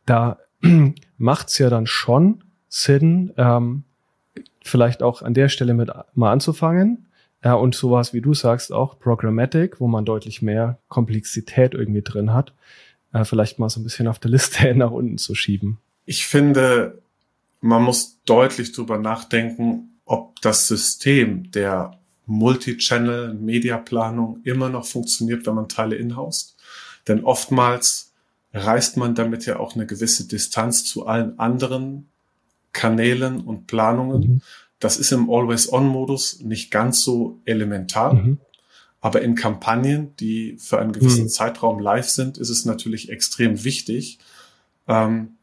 Da 0.04 0.38
macht's 1.18 1.58
ja 1.58 1.70
dann 1.70 1.86
schon 1.86 2.42
Sinn, 2.68 3.32
ähm, 3.36 3.84
vielleicht 4.62 5.02
auch 5.02 5.22
an 5.22 5.34
der 5.34 5.48
Stelle 5.48 5.74
mit 5.74 5.90
mal 6.14 6.32
anzufangen. 6.32 7.06
Ja, 7.44 7.54
und 7.54 7.74
sowas, 7.74 8.12
wie 8.12 8.20
du 8.20 8.34
sagst, 8.34 8.72
auch 8.72 8.98
Programmatic, 8.98 9.80
wo 9.80 9.86
man 9.86 10.04
deutlich 10.04 10.42
mehr 10.42 10.78
Komplexität 10.88 11.74
irgendwie 11.74 12.02
drin 12.02 12.32
hat, 12.32 12.52
äh, 13.12 13.24
vielleicht 13.24 13.58
mal 13.58 13.68
so 13.68 13.80
ein 13.80 13.84
bisschen 13.84 14.08
auf 14.08 14.18
der 14.18 14.30
Liste 14.30 14.74
nach 14.74 14.90
unten 14.90 15.18
zu 15.18 15.34
schieben. 15.34 15.78
Ich 16.06 16.26
finde, 16.26 17.02
man 17.60 17.82
muss 17.82 18.20
deutlich 18.24 18.72
drüber 18.72 18.98
nachdenken, 18.98 19.98
ob 20.04 20.40
das 20.40 20.68
System 20.68 21.50
der 21.50 21.98
Multi-Channel-Mediaplanung 22.26 24.40
immer 24.44 24.68
noch 24.68 24.86
funktioniert, 24.86 25.46
wenn 25.46 25.54
man 25.54 25.68
Teile 25.68 25.96
inhaust. 25.96 26.56
Denn 27.08 27.24
oftmals 27.24 28.12
reißt 28.52 28.96
man 28.96 29.14
damit 29.14 29.46
ja 29.46 29.58
auch 29.58 29.74
eine 29.74 29.86
gewisse 29.86 30.26
Distanz 30.26 30.84
zu 30.84 31.06
allen 31.06 31.38
anderen 31.38 32.08
Kanälen 32.72 33.40
und 33.40 33.66
Planungen. 33.66 34.20
Mhm. 34.20 34.42
Das 34.78 34.98
ist 34.98 35.12
im 35.12 35.30
Always-On-Modus 35.30 36.40
nicht 36.40 36.70
ganz 36.70 37.02
so 37.02 37.40
elementar. 37.44 38.14
Mhm. 38.14 38.38
Aber 39.00 39.22
in 39.22 39.34
Kampagnen, 39.34 40.16
die 40.16 40.56
für 40.58 40.78
einen 40.78 40.92
gewissen 40.92 41.24
mhm. 41.24 41.28
Zeitraum 41.28 41.78
live 41.78 42.08
sind, 42.08 42.38
ist 42.38 42.50
es 42.50 42.64
natürlich 42.64 43.08
extrem 43.08 43.62
wichtig, 43.62 44.18
ähm, 44.88 45.36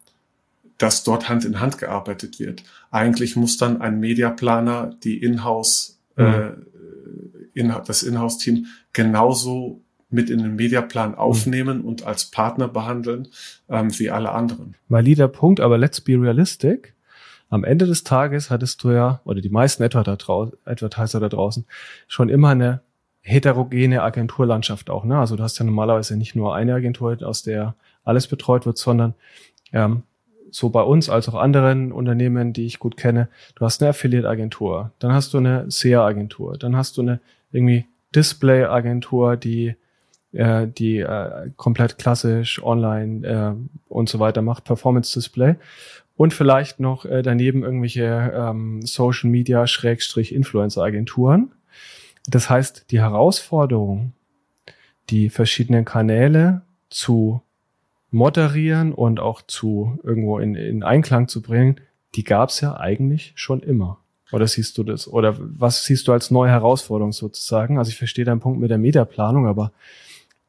dass 0.83 1.05
dort 1.05 1.29
Hand 1.29 1.45
in 1.45 1.61
Hand 1.61 1.77
gearbeitet 1.77 2.41
wird. 2.41 2.63
Eigentlich 2.91 3.37
muss 3.37 3.55
dann 3.55 3.79
ein 3.79 4.01
Mediaplaner 4.01 4.93
die 5.01 5.17
Inhouse, 5.23 6.01
mhm. 6.17 6.25
äh, 6.25 6.51
in, 7.53 7.73
das 7.85 8.03
Inhouse-Team 8.03 8.65
genauso 8.91 9.81
mit 10.09 10.29
in 10.29 10.39
den 10.39 10.57
Mediaplan 10.57 11.11
mhm. 11.11 11.17
aufnehmen 11.17 11.77
mhm. 11.79 11.85
und 11.85 12.05
als 12.05 12.25
Partner 12.25 12.67
behandeln 12.67 13.29
ähm, 13.69 13.97
wie 13.97 14.11
alle 14.11 14.33
anderen. 14.33 14.75
Valider 14.89 15.29
Punkt, 15.29 15.61
aber 15.61 15.77
let's 15.77 16.01
be 16.01 16.19
realistic 16.19 16.93
am 17.49 17.63
Ende 17.63 17.85
des 17.85 18.03
Tages 18.03 18.49
hattest 18.49 18.83
du 18.83 18.91
ja, 18.91 19.21
oder 19.23 19.39
die 19.39 19.49
meisten 19.49 19.83
Advertiser 19.83 21.19
da 21.19 21.29
draußen, 21.29 21.65
schon 22.07 22.27
immer 22.27 22.49
eine 22.49 22.81
heterogene 23.21 24.01
Agenturlandschaft 24.01 24.89
auch. 24.89 25.05
Ne? 25.05 25.17
Also 25.17 25.35
du 25.35 25.43
hast 25.43 25.59
ja 25.59 25.65
normalerweise 25.65 26.17
nicht 26.17 26.35
nur 26.35 26.55
eine 26.55 26.73
Agentur, 26.73 27.15
aus 27.21 27.43
der 27.43 27.75
alles 28.03 28.27
betreut 28.27 28.65
wird, 28.65 28.79
sondern 28.79 29.13
ähm, 29.71 30.01
so 30.53 30.69
bei 30.69 30.81
uns 30.81 31.09
als 31.09 31.27
auch 31.27 31.35
anderen 31.35 31.91
Unternehmen, 31.91 32.53
die 32.53 32.65
ich 32.65 32.79
gut 32.79 32.95
kenne, 32.95 33.27
du 33.55 33.65
hast 33.65 33.81
eine 33.81 33.89
Affiliate-Agentur, 33.89 34.91
dann 34.99 35.11
hast 35.11 35.33
du 35.33 35.39
eine 35.39 35.69
SEA-Agentur, 35.69 36.57
dann 36.57 36.75
hast 36.75 36.97
du 36.97 37.01
eine 37.01 37.19
irgendwie 37.51 37.85
Display-Agentur, 38.15 39.35
die 39.35 39.75
äh, 40.31 40.67
die 40.67 40.99
äh, 40.99 41.49
komplett 41.57 41.97
klassisch 41.97 42.61
online 42.63 43.27
äh, 43.27 43.53
und 43.89 44.09
so 44.09 44.19
weiter 44.19 44.41
macht, 44.41 44.63
Performance-Display 44.63 45.55
und 46.15 46.33
vielleicht 46.33 46.79
noch 46.79 47.05
äh, 47.05 47.23
daneben 47.23 47.63
irgendwelche 47.63 48.31
ähm, 48.35 48.81
Social 48.83 49.29
Media 49.29 49.65
Schrägstrich 49.65 50.33
Influencer 50.33 50.83
Agenturen. 50.83 51.51
Das 52.27 52.49
heißt, 52.49 52.91
die 52.91 52.99
Herausforderung, 52.99 54.13
die 55.09 55.29
verschiedenen 55.29 55.85
Kanäle 55.85 56.61
zu 56.89 57.41
moderieren 58.13 58.93
und 58.93 59.19
auch 59.19 59.41
zu 59.41 59.99
irgendwo 60.03 60.39
in, 60.39 60.55
in 60.55 60.83
Einklang 60.83 61.27
zu 61.27 61.41
bringen, 61.41 61.81
die 62.15 62.23
gab 62.23 62.49
es 62.49 62.61
ja 62.61 62.77
eigentlich 62.77 63.33
schon 63.35 63.61
immer. 63.61 63.99
Oder 64.31 64.47
siehst 64.47 64.77
du 64.77 64.83
das? 64.83 65.07
Oder 65.07 65.35
was 65.39 65.85
siehst 65.85 66.07
du 66.07 66.11
als 66.11 66.31
neue 66.31 66.49
Herausforderung 66.49 67.11
sozusagen? 67.11 67.77
Also 67.77 67.89
ich 67.89 67.97
verstehe 67.97 68.25
deinen 68.25 68.39
Punkt 68.39 68.59
mit 68.59 68.71
der 68.71 68.77
Mediaplanung, 68.77 69.47
aber 69.47 69.73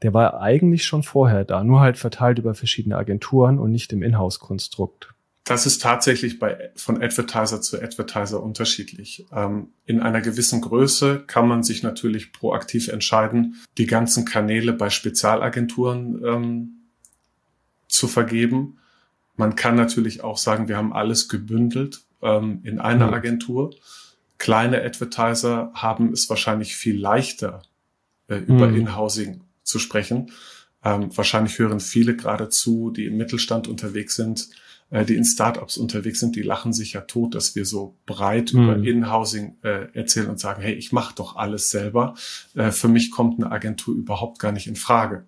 der 0.02 0.14
war 0.14 0.40
eigentlich 0.40 0.84
schon 0.84 1.02
vorher 1.02 1.44
da, 1.44 1.64
nur 1.64 1.80
halt 1.80 1.98
verteilt 1.98 2.38
über 2.38 2.54
verschiedene 2.54 2.96
Agenturen 2.96 3.58
und 3.58 3.70
nicht 3.70 3.92
im 3.92 4.02
Inhouse-Konstrukt. 4.02 5.14
Das 5.44 5.66
ist 5.66 5.82
tatsächlich 5.82 6.38
bei, 6.38 6.70
von 6.74 7.02
Advertiser 7.02 7.60
zu 7.60 7.80
Advertiser 7.80 8.42
unterschiedlich. 8.42 9.26
Ähm, 9.30 9.68
in 9.84 10.00
einer 10.00 10.22
gewissen 10.22 10.62
Größe 10.62 11.24
kann 11.26 11.46
man 11.46 11.62
sich 11.62 11.82
natürlich 11.82 12.32
proaktiv 12.32 12.88
entscheiden, 12.88 13.56
die 13.76 13.86
ganzen 13.86 14.24
Kanäle 14.24 14.72
bei 14.72 14.88
Spezialagenturen 14.88 16.22
ähm, 16.24 16.73
zu 17.88 18.08
vergeben. 18.08 18.78
Man 19.36 19.56
kann 19.56 19.74
natürlich 19.74 20.22
auch 20.22 20.38
sagen, 20.38 20.68
wir 20.68 20.76
haben 20.76 20.92
alles 20.92 21.28
gebündelt 21.28 22.02
ähm, 22.22 22.60
in 22.62 22.78
einer 22.78 23.08
mhm. 23.08 23.14
Agentur. 23.14 23.70
Kleine 24.38 24.82
Advertiser 24.82 25.70
haben 25.74 26.12
es 26.12 26.28
wahrscheinlich 26.28 26.76
viel 26.76 26.98
leichter, 26.98 27.62
äh, 28.28 28.36
über 28.36 28.68
mhm. 28.68 28.76
Inhousing 28.76 29.40
zu 29.62 29.78
sprechen. 29.78 30.30
Ähm, 30.84 31.16
wahrscheinlich 31.16 31.58
hören 31.58 31.80
viele 31.80 32.14
gerade 32.14 32.48
zu, 32.48 32.90
die 32.90 33.06
im 33.06 33.16
Mittelstand 33.16 33.68
unterwegs 33.68 34.16
sind, 34.16 34.50
äh, 34.90 35.04
die 35.04 35.16
in 35.16 35.24
Startups 35.24 35.76
unterwegs 35.76 36.20
sind, 36.20 36.36
die 36.36 36.42
lachen 36.42 36.72
sich 36.72 36.92
ja 36.92 37.00
tot, 37.00 37.34
dass 37.34 37.54
wir 37.56 37.64
so 37.64 37.96
breit 38.06 38.52
mhm. 38.52 38.62
über 38.62 38.76
Inhousing 38.76 39.56
äh, 39.62 39.88
erzählen 39.94 40.28
und 40.28 40.38
sagen, 40.38 40.62
hey, 40.62 40.74
ich 40.74 40.92
mache 40.92 41.14
doch 41.14 41.36
alles 41.36 41.70
selber. 41.70 42.14
Äh, 42.54 42.70
für 42.70 42.88
mich 42.88 43.10
kommt 43.10 43.42
eine 43.42 43.50
Agentur 43.50 43.94
überhaupt 43.94 44.38
gar 44.38 44.52
nicht 44.52 44.66
in 44.66 44.76
Frage. 44.76 45.24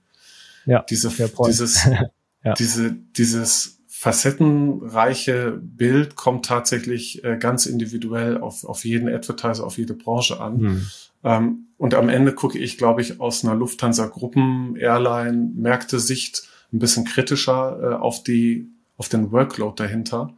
Ja, 0.66 0.84
diese, 0.88 1.10
dieses, 1.46 1.88
ja. 2.46 2.54
diese, 2.54 2.92
dieses 2.92 3.78
facettenreiche 3.88 5.58
Bild 5.60 6.16
kommt 6.16 6.44
tatsächlich 6.44 7.24
äh, 7.24 7.36
ganz 7.38 7.66
individuell 7.66 8.38
auf, 8.38 8.64
auf 8.64 8.84
jeden 8.84 9.08
Advertiser, 9.08 9.64
auf 9.64 9.78
jede 9.78 9.94
Branche 9.94 10.40
an. 10.40 10.56
Mhm. 10.58 10.86
Ähm, 11.24 11.66
und 11.76 11.94
am 11.94 12.08
Ende 12.08 12.32
gucke 12.32 12.58
ich, 12.58 12.78
glaube 12.78 13.00
ich, 13.02 13.20
aus 13.20 13.44
einer 13.44 13.54
Lufthansa-Gruppen, 13.54 14.76
Airline, 14.76 15.50
Märkte-Sicht 15.56 16.48
ein 16.72 16.78
bisschen 16.78 17.04
kritischer 17.04 17.80
äh, 17.82 17.94
auf 17.94 18.22
die, 18.22 18.68
auf 18.96 19.08
den 19.08 19.32
Workload 19.32 19.74
dahinter, 19.82 20.34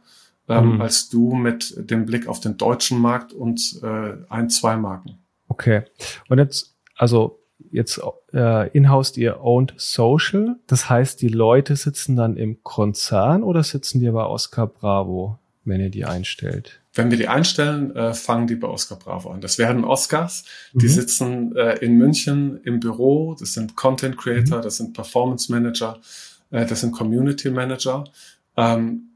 ähm, 0.47 0.75
mhm. 0.75 0.81
als 0.81 1.09
du 1.09 1.33
mit 1.35 1.75
dem 1.77 2.05
Blick 2.05 2.27
auf 2.27 2.39
den 2.39 2.57
deutschen 2.57 2.99
Markt 2.99 3.33
und 3.33 3.79
äh, 3.83 4.13
ein, 4.29 4.49
zwei 4.49 4.77
Marken. 4.77 5.19
Okay. 5.47 5.83
Und 6.27 6.39
jetzt, 6.39 6.75
also 6.95 7.38
jetzt 7.71 8.01
äh, 8.33 8.69
in-house 8.69 9.15
ihr 9.17 9.41
owned 9.41 9.73
social. 9.77 10.57
Das 10.67 10.89
heißt, 10.89 11.21
die 11.21 11.29
Leute 11.29 11.75
sitzen 11.75 12.15
dann 12.15 12.37
im 12.37 12.63
Konzern 12.63 13.43
oder 13.43 13.63
sitzen 13.63 13.99
die 13.99 14.09
bei 14.09 14.25
Oscar 14.25 14.67
Bravo, 14.67 15.39
wenn 15.65 15.81
ihr 15.81 15.89
die 15.89 16.05
einstellt? 16.05 16.81
Wenn 16.93 17.11
wir 17.11 17.17
die 17.17 17.27
einstellen, 17.27 17.95
äh, 17.95 18.13
fangen 18.13 18.47
die 18.47 18.55
bei 18.55 18.67
Oscar 18.67 18.97
Bravo 18.97 19.29
an. 19.29 19.41
Das 19.41 19.57
werden 19.57 19.83
Oscars. 19.83 20.43
Die 20.73 20.87
mhm. 20.87 20.91
sitzen 20.91 21.55
äh, 21.55 21.77
in 21.77 21.97
München 21.97 22.59
im 22.63 22.79
Büro. 22.79 23.35
Das 23.39 23.53
sind 23.53 23.75
Content 23.75 24.17
Creator, 24.17 24.57
mhm. 24.57 24.63
das 24.63 24.77
sind 24.77 24.93
Performance 24.93 25.51
Manager, 25.51 25.99
äh, 26.51 26.65
das 26.65 26.81
sind 26.81 26.91
Community 26.91 27.51
Manager. 27.51 28.05
Ähm, 28.57 29.09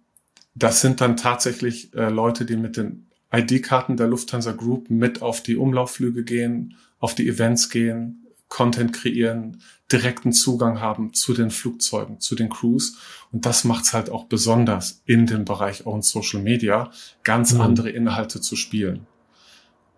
das 0.55 0.81
sind 0.81 1.01
dann 1.01 1.17
tatsächlich 1.17 1.93
äh, 1.95 2.10
Leute, 2.10 2.45
die 2.45 2.57
mit 2.57 2.77
den 2.77 3.07
ID-Karten 3.33 3.98
der 3.98 4.07
Lufthansa 4.07 4.51
Group 4.51 4.89
mit 4.89 5.22
auf 5.22 5.41
die 5.41 5.57
Umlaufflüge 5.57 6.24
gehen, 6.24 6.75
auf 7.00 7.15
die 7.15 7.27
Events 7.27 7.69
gehen, 7.69 8.23
Content 8.53 8.93
kreieren, 8.93 9.63
direkten 9.91 10.31
Zugang 10.31 10.79
haben 10.79 11.15
zu 11.15 11.33
den 11.33 11.50
Flugzeugen, 11.50 12.19
zu 12.19 12.36
den 12.36 12.50
Crews. 12.50 12.98
Und 13.31 13.48
das 13.48 13.63
macht 13.63 13.86
es 13.86 13.93
halt 13.93 14.12
auch 14.12 14.25
besonders 14.25 15.01
in 15.07 15.25
dem 15.25 15.43
Bereich 15.43 15.88
Own 15.88 16.03
Social 16.03 16.39
Media, 16.39 16.91
ganz 17.24 17.53
mhm. 17.53 17.62
andere 17.62 17.89
Inhalte 17.89 18.41
zu 18.41 18.55
spielen. 18.55 19.07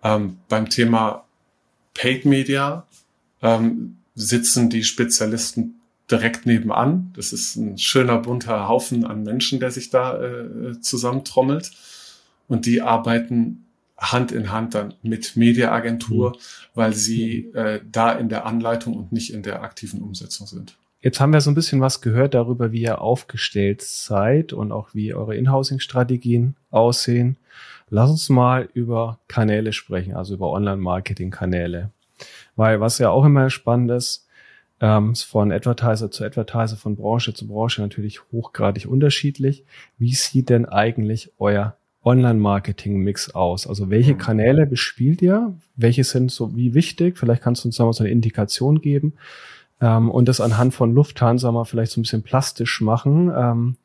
Ähm, 0.04 0.38
beim 0.48 0.70
Thema 0.70 1.26
Paid 1.94 2.24
Media 2.24 2.88
ähm, 3.42 3.98
sitzen 4.16 4.70
die 4.70 4.86
Spezialisten 4.86 5.82
direkt 6.10 6.46
nebenan. 6.46 7.12
Das 7.14 7.34
ist 7.34 7.58
ein 7.58 7.78
schöner 7.78 8.20
bunter 8.20 8.70
Haufen 8.70 9.04
an 9.04 9.24
Menschen, 9.24 9.60
der 9.60 9.72
sich 9.72 9.90
da 9.90 10.18
äh, 10.18 10.80
zusammentrommelt. 10.80 11.72
Und 12.48 12.66
die 12.66 12.82
arbeiten 12.82 13.65
Hand 13.98 14.32
in 14.32 14.52
Hand 14.52 14.76
dann 14.76 14.94
mit 15.04 15.36
Mediaagentur, 15.36 16.32
mhm. 16.32 16.36
weil 16.74 16.94
sie 16.94 17.52
äh, 17.54 17.82
da 17.90 18.12
in 18.12 18.30
der 18.30 18.46
Anleitung 18.46 18.96
und 18.96 19.12
nicht 19.12 19.34
in 19.34 19.44
der 19.44 19.62
aktiven 19.62 20.02
Umsetzung 20.02 20.48
sind. 20.48 20.78
Jetzt 21.02 21.20
haben 21.20 21.34
wir 21.34 21.42
so 21.42 21.52
ein 21.52 21.56
bisschen 21.56 21.82
was 21.82 22.02
gehört 22.02 22.34
darüber, 22.34 22.72
wie 22.72 22.82
ihr 22.82 23.00
aufgestellt 23.00 23.84
seid 23.84 24.54
und 24.54 24.72
auch 24.72 24.90
wie 24.94 25.14
eure 25.14 25.36
Inhousing-Strategien 25.36 26.56
aussehen. 26.72 27.38
Lass 27.90 28.10
uns 28.10 28.28
mal 28.30 28.68
über 28.74 29.20
Kanäle 29.28 29.72
sprechen, 29.72 30.16
also 30.16 30.34
über 30.34 30.50
Online-Marketing-Kanäle. 30.50 31.92
Weil 32.56 32.80
was 32.80 32.98
ja 32.98 33.12
auch 33.12 33.24
immer 33.24 33.52
spannend 33.52 33.92
ist, 33.92 34.26
ähm, 34.82 35.12
ist 35.12 35.24
von 35.24 35.52
Advertiser 35.52 36.10
zu 36.10 36.24
Advertiser, 36.24 36.76
von 36.76 36.96
Branche 36.96 37.34
zu 37.34 37.48
Branche 37.48 37.82
natürlich 37.82 38.22
hochgradig 38.32 38.88
unterschiedlich. 38.88 39.64
Wie 39.98 40.14
sieht 40.14 40.50
denn 40.50 40.66
eigentlich 40.66 41.32
euer 41.38 41.78
Online-Marketing-Mix 42.06 43.32
aus? 43.32 43.68
Also 43.68 43.90
welche 43.90 44.14
mhm. 44.14 44.20
Kanäle 44.20 44.66
bespielt 44.66 45.22
ihr? 45.22 45.54
Welche 45.76 46.04
sind 46.04 46.32
so 46.32 46.56
wie 46.56 46.74
wichtig? 46.74 47.18
Vielleicht 47.18 47.42
kannst 47.42 47.64
du 47.64 47.70
uns 47.70 47.78
da 47.78 47.86
mal 47.86 47.94
so 47.94 48.04
eine 48.04 48.12
Indikation 48.12 48.80
geben 48.82 49.14
ähm, 49.82 50.10
und 50.10 50.28
das 50.28 50.40
anhand 50.40 50.74
von 50.74 50.94
Lufthansa 50.94 51.52
mal 51.52 51.66
vielleicht 51.66 51.92
so 51.92 52.00
ein 52.00 52.04
bisschen 52.04 52.24
plastisch 52.24 52.82
machen, 52.82 53.32
ähm, 53.36 53.76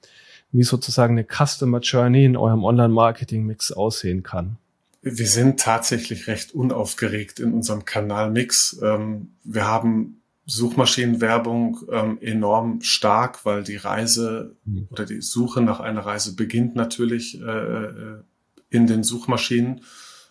wie 0.52 0.62
sozusagen 0.62 1.18
eine 1.18 1.26
Customer 1.26 1.80
Journey 1.80 2.24
in 2.24 2.36
eurem 2.36 2.64
Online-Marketing-Mix 2.64 3.72
aussehen 3.72 4.22
kann. 4.22 4.56
Wir 5.02 5.26
sind 5.26 5.60
tatsächlich 5.60 6.26
recht 6.26 6.52
unaufgeregt 6.52 7.40
in 7.40 7.54
unserem 7.54 7.86
Kanalmix. 7.86 8.78
Ähm, 8.82 9.30
wir 9.44 9.66
haben 9.66 10.19
Suchmaschinenwerbung 10.50 11.78
ähm, 11.92 12.18
enorm 12.20 12.82
stark, 12.82 13.44
weil 13.44 13.62
die 13.62 13.76
Reise 13.76 14.56
mhm. 14.64 14.88
oder 14.90 15.06
die 15.06 15.20
Suche 15.20 15.60
nach 15.60 15.78
einer 15.80 16.04
Reise 16.04 16.34
beginnt 16.34 16.74
natürlich 16.74 17.40
äh, 17.40 17.44
äh, 17.44 18.22
in 18.68 18.86
den 18.86 19.04
Suchmaschinen. 19.04 19.82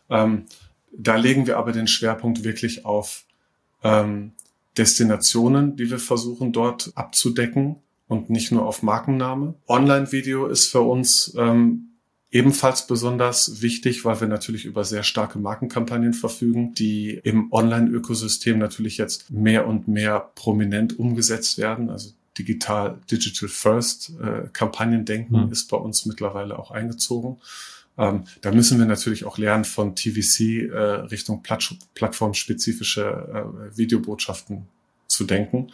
Ähm, 0.09 0.45
da 0.91 1.15
legen 1.15 1.47
wir 1.47 1.57
aber 1.57 1.71
den 1.71 1.87
Schwerpunkt 1.87 2.43
wirklich 2.43 2.85
auf 2.85 3.23
ähm, 3.83 4.33
Destinationen, 4.77 5.77
die 5.77 5.89
wir 5.89 5.99
versuchen 5.99 6.51
dort 6.51 6.91
abzudecken 6.95 7.77
und 8.07 8.29
nicht 8.29 8.51
nur 8.51 8.65
auf 8.65 8.83
Markenname. 8.83 9.55
Online-Video 9.67 10.47
ist 10.47 10.67
für 10.67 10.81
uns 10.81 11.33
ähm, 11.37 11.88
Ebenfalls 12.31 12.85
besonders 12.85 13.61
wichtig, 13.61 14.05
weil 14.05 14.21
wir 14.21 14.27
natürlich 14.27 14.65
über 14.65 14.85
sehr 14.85 15.01
starke 15.01 15.39
Markenkampagnen 15.39 16.13
verfügen, 16.13 16.75
die 16.75 17.19
im 17.23 17.51
Online-Ökosystem 17.51 18.59
natürlich 18.59 18.97
jetzt 18.97 19.31
mehr 19.31 19.67
und 19.67 19.87
mehr 19.87 20.29
prominent 20.35 20.99
umgesetzt 20.99 21.57
werden. 21.57 21.89
Also 21.89 22.11
digital, 22.37 22.99
digital 23.09 23.49
first 23.49 24.13
äh, 24.21 24.47
Kampagnendenken 24.53 25.47
mhm. 25.47 25.51
ist 25.51 25.69
bei 25.71 25.77
uns 25.77 26.05
mittlerweile 26.05 26.59
auch 26.59 26.69
eingezogen. 26.69 27.37
Ähm, 27.97 28.25
da 28.41 28.51
müssen 28.51 28.77
wir 28.77 28.85
natürlich 28.85 29.25
auch 29.25 29.39
lernen 29.39 29.65
von 29.65 29.95
TVC 29.95 30.69
äh, 30.71 30.77
Richtung 31.07 31.41
Platt 31.41 31.75
plattformspezifische 31.95 33.71
äh, 33.73 33.77
Videobotschaften 33.77 34.67
zu 35.07 35.25
denken. 35.25 35.71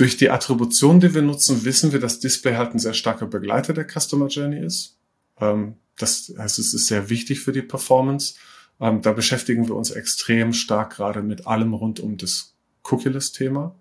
Durch 0.00 0.16
die 0.16 0.30
Attribution, 0.30 0.98
die 0.98 1.12
wir 1.12 1.20
nutzen, 1.20 1.66
wissen 1.66 1.92
wir, 1.92 2.00
dass 2.00 2.20
Display 2.20 2.54
halt 2.54 2.72
ein 2.72 2.78
sehr 2.78 2.94
starker 2.94 3.26
Begleiter 3.26 3.74
der 3.74 3.86
Customer 3.86 4.28
Journey 4.28 4.64
ist. 4.64 4.96
Ähm, 5.38 5.74
das 5.98 6.32
heißt, 6.38 6.58
es 6.58 6.72
ist 6.72 6.86
sehr 6.86 7.10
wichtig 7.10 7.40
für 7.40 7.52
die 7.52 7.60
Performance. 7.60 8.36
Ähm, 8.80 9.02
da 9.02 9.12
beschäftigen 9.12 9.68
wir 9.68 9.76
uns 9.76 9.90
extrem 9.90 10.54
stark 10.54 10.96
gerade 10.96 11.22
mit 11.22 11.46
allem 11.46 11.74
rund 11.74 12.00
um 12.00 12.16
das 12.16 12.54
Cookie-List-Thema. 12.84 13.74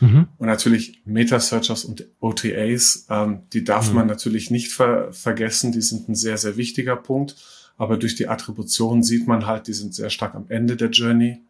Mhm. 0.00 0.28
Und 0.38 0.46
natürlich 0.46 1.02
Meta-Searchers 1.04 1.84
und 1.84 2.06
OTAs, 2.18 3.04
ähm, 3.10 3.42
die 3.52 3.62
darf 3.62 3.90
mhm. 3.90 3.96
man 3.96 4.06
natürlich 4.06 4.50
nicht 4.50 4.72
ver 4.72 5.12
vergessen. 5.12 5.72
Die 5.72 5.82
sind 5.82 6.08
ein 6.08 6.14
sehr, 6.14 6.38
sehr 6.38 6.56
wichtiger 6.56 6.96
Punkt. 6.96 7.36
Aber 7.76 7.98
durch 7.98 8.14
die 8.14 8.28
Attribution 8.28 9.02
sieht 9.02 9.26
man 9.26 9.44
halt, 9.44 9.66
die 9.66 9.74
sind 9.74 9.94
sehr 9.94 10.08
stark 10.08 10.34
am 10.34 10.46
Ende 10.48 10.76
der 10.76 10.88
Journey 10.88 11.42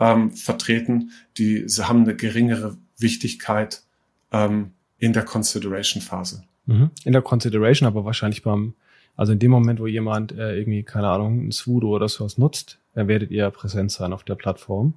ähm, 0.00 0.32
vertreten. 0.32 1.10
Die 1.36 1.68
sie 1.68 1.86
haben 1.86 2.04
eine 2.04 2.16
geringere 2.16 2.78
Wichtigkeit 2.98 3.82
ähm, 4.32 4.72
in 4.98 5.12
der 5.12 5.24
Consideration-Phase. 5.24 6.44
Mhm. 6.66 6.90
In 7.04 7.12
der 7.12 7.22
Consideration, 7.22 7.86
aber 7.86 8.04
wahrscheinlich 8.04 8.42
beim, 8.42 8.74
also 9.16 9.32
in 9.32 9.38
dem 9.38 9.50
Moment, 9.50 9.80
wo 9.80 9.86
jemand 9.86 10.32
äh, 10.32 10.56
irgendwie, 10.56 10.82
keine 10.82 11.08
Ahnung, 11.08 11.48
ein 11.48 11.50
Sudo 11.50 11.88
oder 11.88 12.08
sowas 12.08 12.38
nutzt, 12.38 12.78
dann 12.94 13.08
werdet 13.08 13.30
ihr 13.30 13.50
präsent 13.50 13.90
sein 13.92 14.12
auf 14.12 14.24
der 14.24 14.34
Plattform. 14.34 14.94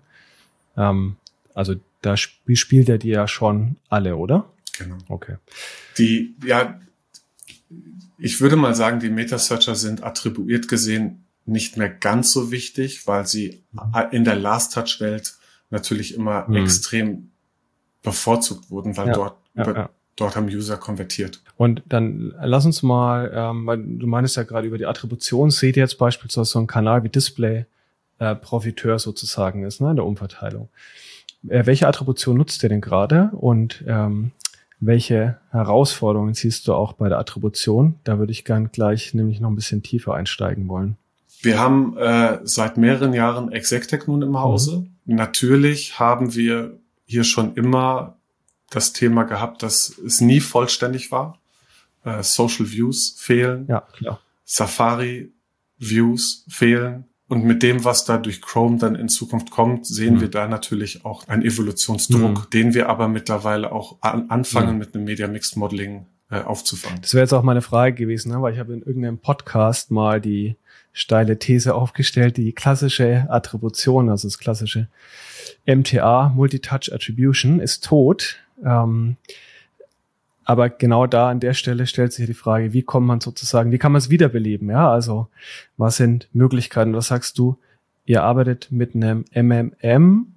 Ähm, 0.76 1.16
also 1.54 1.76
da 2.02 2.14
sp 2.18 2.38
spielt 2.56 2.90
er 2.90 2.98
die 2.98 3.10
ja 3.10 3.28
schon 3.28 3.78
alle, 3.90 4.16
oder? 4.16 4.50
Genau. 4.78 4.98
Okay. 5.08 5.36
Die, 5.98 6.36
ja, 6.46 6.80
ich 8.18 8.42
würde 8.42 8.56
mal 8.56 8.76
sagen, 8.76 9.00
die 9.00 9.10
Meta-Searcher 9.10 9.76
sind 9.76 10.04
attribuiert 10.04 10.68
gesehen 10.68 11.26
nicht 11.46 11.78
mehr 11.78 11.90
ganz 11.90 12.32
so 12.32 12.52
wichtig, 12.52 13.08
weil 13.08 13.26
sie 13.26 13.64
mhm. 13.72 13.82
in 14.12 14.24
der 14.24 14.36
Last-Touch-Welt 14.36 15.36
natürlich 15.70 16.14
immer 16.16 16.48
mhm. 16.48 16.58
extrem 16.58 17.31
bevorzugt 18.04 18.70
wurden, 18.70 18.98
weil 18.98 19.08
ja, 19.08 19.14
dort, 19.14 19.36
ja, 19.56 19.72
ja. 19.72 19.90
dort 20.16 20.36
haben 20.36 20.48
User 20.48 20.78
konvertiert. 20.78 21.42
Und 21.58 21.84
dann 21.88 22.34
lass 22.42 22.66
uns 22.66 22.84
mal, 22.84 23.32
ähm, 23.34 23.66
weil 23.66 23.78
du 23.78 24.08
meinst 24.08 24.36
ja 24.36 24.44
gerade 24.44 24.68
über 24.68 24.78
die 24.78 24.86
Attribution, 24.86 25.52
seht 25.52 25.78
ihr 25.78 25.84
jetzt 25.84 25.98
beispielsweise 25.98 26.50
so 26.50 26.60
einen 26.60 26.68
Kanal 26.68 27.04
wie 27.04 27.10
Display 27.10 27.66
äh, 28.20 28.36
Profiteur 28.36 29.00
sozusagen 29.00 29.64
ist, 29.64 29.82
ne, 29.82 29.92
in 29.92 29.96
der 29.96 30.06
Umverteilung. 30.06 30.70
Äh, 31.48 31.66
welche 31.66 31.88
Attribution 31.88 32.38
nutzt 32.38 32.64
ihr 32.64 32.70
denn 32.70 32.82
gerade 32.82 33.30
und 33.34 33.84
ähm, 33.88 34.32
welche 34.80 35.38
Herausforderungen 35.52 36.34
siehst 36.34 36.68
du 36.68 36.74
auch 36.74 36.94
bei 36.94 37.08
der 37.08 37.20
Attribution? 37.20 37.96
Da 38.04 38.18
würde 38.18 38.32
ich 38.32 38.46
gern 38.46 38.72
gleich 38.72 39.14
nämlich 39.14 39.40
noch 39.40 39.50
ein 39.50 39.56
bisschen 39.56 39.84
tiefer 39.84 40.16
einsteigen 40.16 40.68
wollen. 40.68 40.98
Wir 41.42 41.60
haben 41.60 41.98
äh, 41.98 42.40
seit 42.44 42.78
mehreren 42.78 43.14
Jahren 43.14 43.52
Exectec 43.52 44.08
nun 44.08 44.22
im 44.22 44.40
Hause. 44.40 44.86
Mhm. 45.06 45.16
Natürlich 45.16 46.00
haben 46.00 46.36
wir 46.36 46.78
hier 47.12 47.26
schon 47.26 47.56
immer 47.56 48.18
das 48.70 48.94
Thema 48.94 49.24
gehabt, 49.24 49.64
dass 49.64 49.98
es 49.98 50.22
nie 50.22 50.40
vollständig 50.40 51.12
war. 51.12 51.40
Äh, 52.06 52.24
Social 52.24 52.72
Views 52.72 53.16
fehlen. 53.18 53.68
Ja, 53.68 53.82
klar. 53.82 54.22
Safari 54.46 55.34
Views 55.78 56.46
fehlen. 56.50 57.06
Und 57.28 57.44
mit 57.44 57.64
dem, 57.64 57.84
was 57.84 58.06
da 58.06 58.18
durch 58.18 58.42
Chrome 58.42 58.78
dann 58.78 58.96
in 58.96 59.10
Zukunft 59.10 59.52
kommt, 59.52 59.86
sehen 59.86 60.16
mhm. 60.16 60.22
wir 60.22 60.28
da 60.30 60.48
natürlich 60.48 61.04
auch 61.06 61.28
einen 61.28 61.44
Evolutionsdruck, 61.44 62.22
mhm. 62.22 62.50
den 62.54 62.74
wir 62.74 62.88
aber 62.88 63.08
mittlerweile 63.10 63.72
auch 63.74 64.02
an, 64.02 64.30
anfangen 64.30 64.74
mhm. 64.74 64.80
mit 64.80 64.96
einem 64.96 65.04
Media 65.04 65.28
Mixed 65.28 65.58
Modeling 65.58 66.06
äh, 66.32 66.42
aufzufangen. 66.42 67.02
Das 67.02 67.14
wäre 67.14 67.24
jetzt 67.24 67.34
auch 67.34 67.44
meine 67.44 67.62
Frage 67.62 67.94
gewesen, 67.94 68.32
ne? 68.32 68.42
weil 68.42 68.54
ich 68.54 68.60
habe 68.60 68.74
in 68.74 68.82
irgendeinem 68.82 69.20
Podcast 69.20 69.92
mal 69.92 70.22
die 70.22 70.56
steile 70.94 71.38
These 71.38 71.76
aufgestellt, 71.76 72.38
die 72.38 72.54
klassische 72.54 73.28
Attribution, 73.30 74.10
also 74.10 74.28
das 74.28 74.40
klassische 74.40 74.88
MTA, 75.66 76.30
Multitouch 76.30 76.92
Attribution, 76.92 77.60
ist 77.60 77.84
tot. 77.84 78.38
Ähm, 78.64 79.18
aber 80.44 80.70
genau 80.70 81.06
da 81.06 81.30
an 81.30 81.40
der 81.40 81.54
Stelle 81.54 81.86
stellt 81.86 82.14
sich 82.14 82.26
die 82.26 82.34
Frage, 82.34 82.74
wie 82.74 82.82
kommt 82.82 83.08
man 83.08 83.22
sozusagen, 83.22 83.72
wie 83.72 83.78
kann 83.78 83.92
man 83.92 84.00
es 84.00 84.10
wiederbeleben? 84.10 84.70
Ja, 84.70 84.92
also 84.92 85.28
was 85.78 85.98
sind 85.98 86.30
Möglichkeiten? 86.34 86.94
Was 86.96 87.08
sagst 87.08 87.38
du? 87.38 87.58
Ihr 88.06 88.24
arbeitet 88.24 88.72
mit 88.72 88.96
einem 88.96 89.26
MMM. 89.34 90.28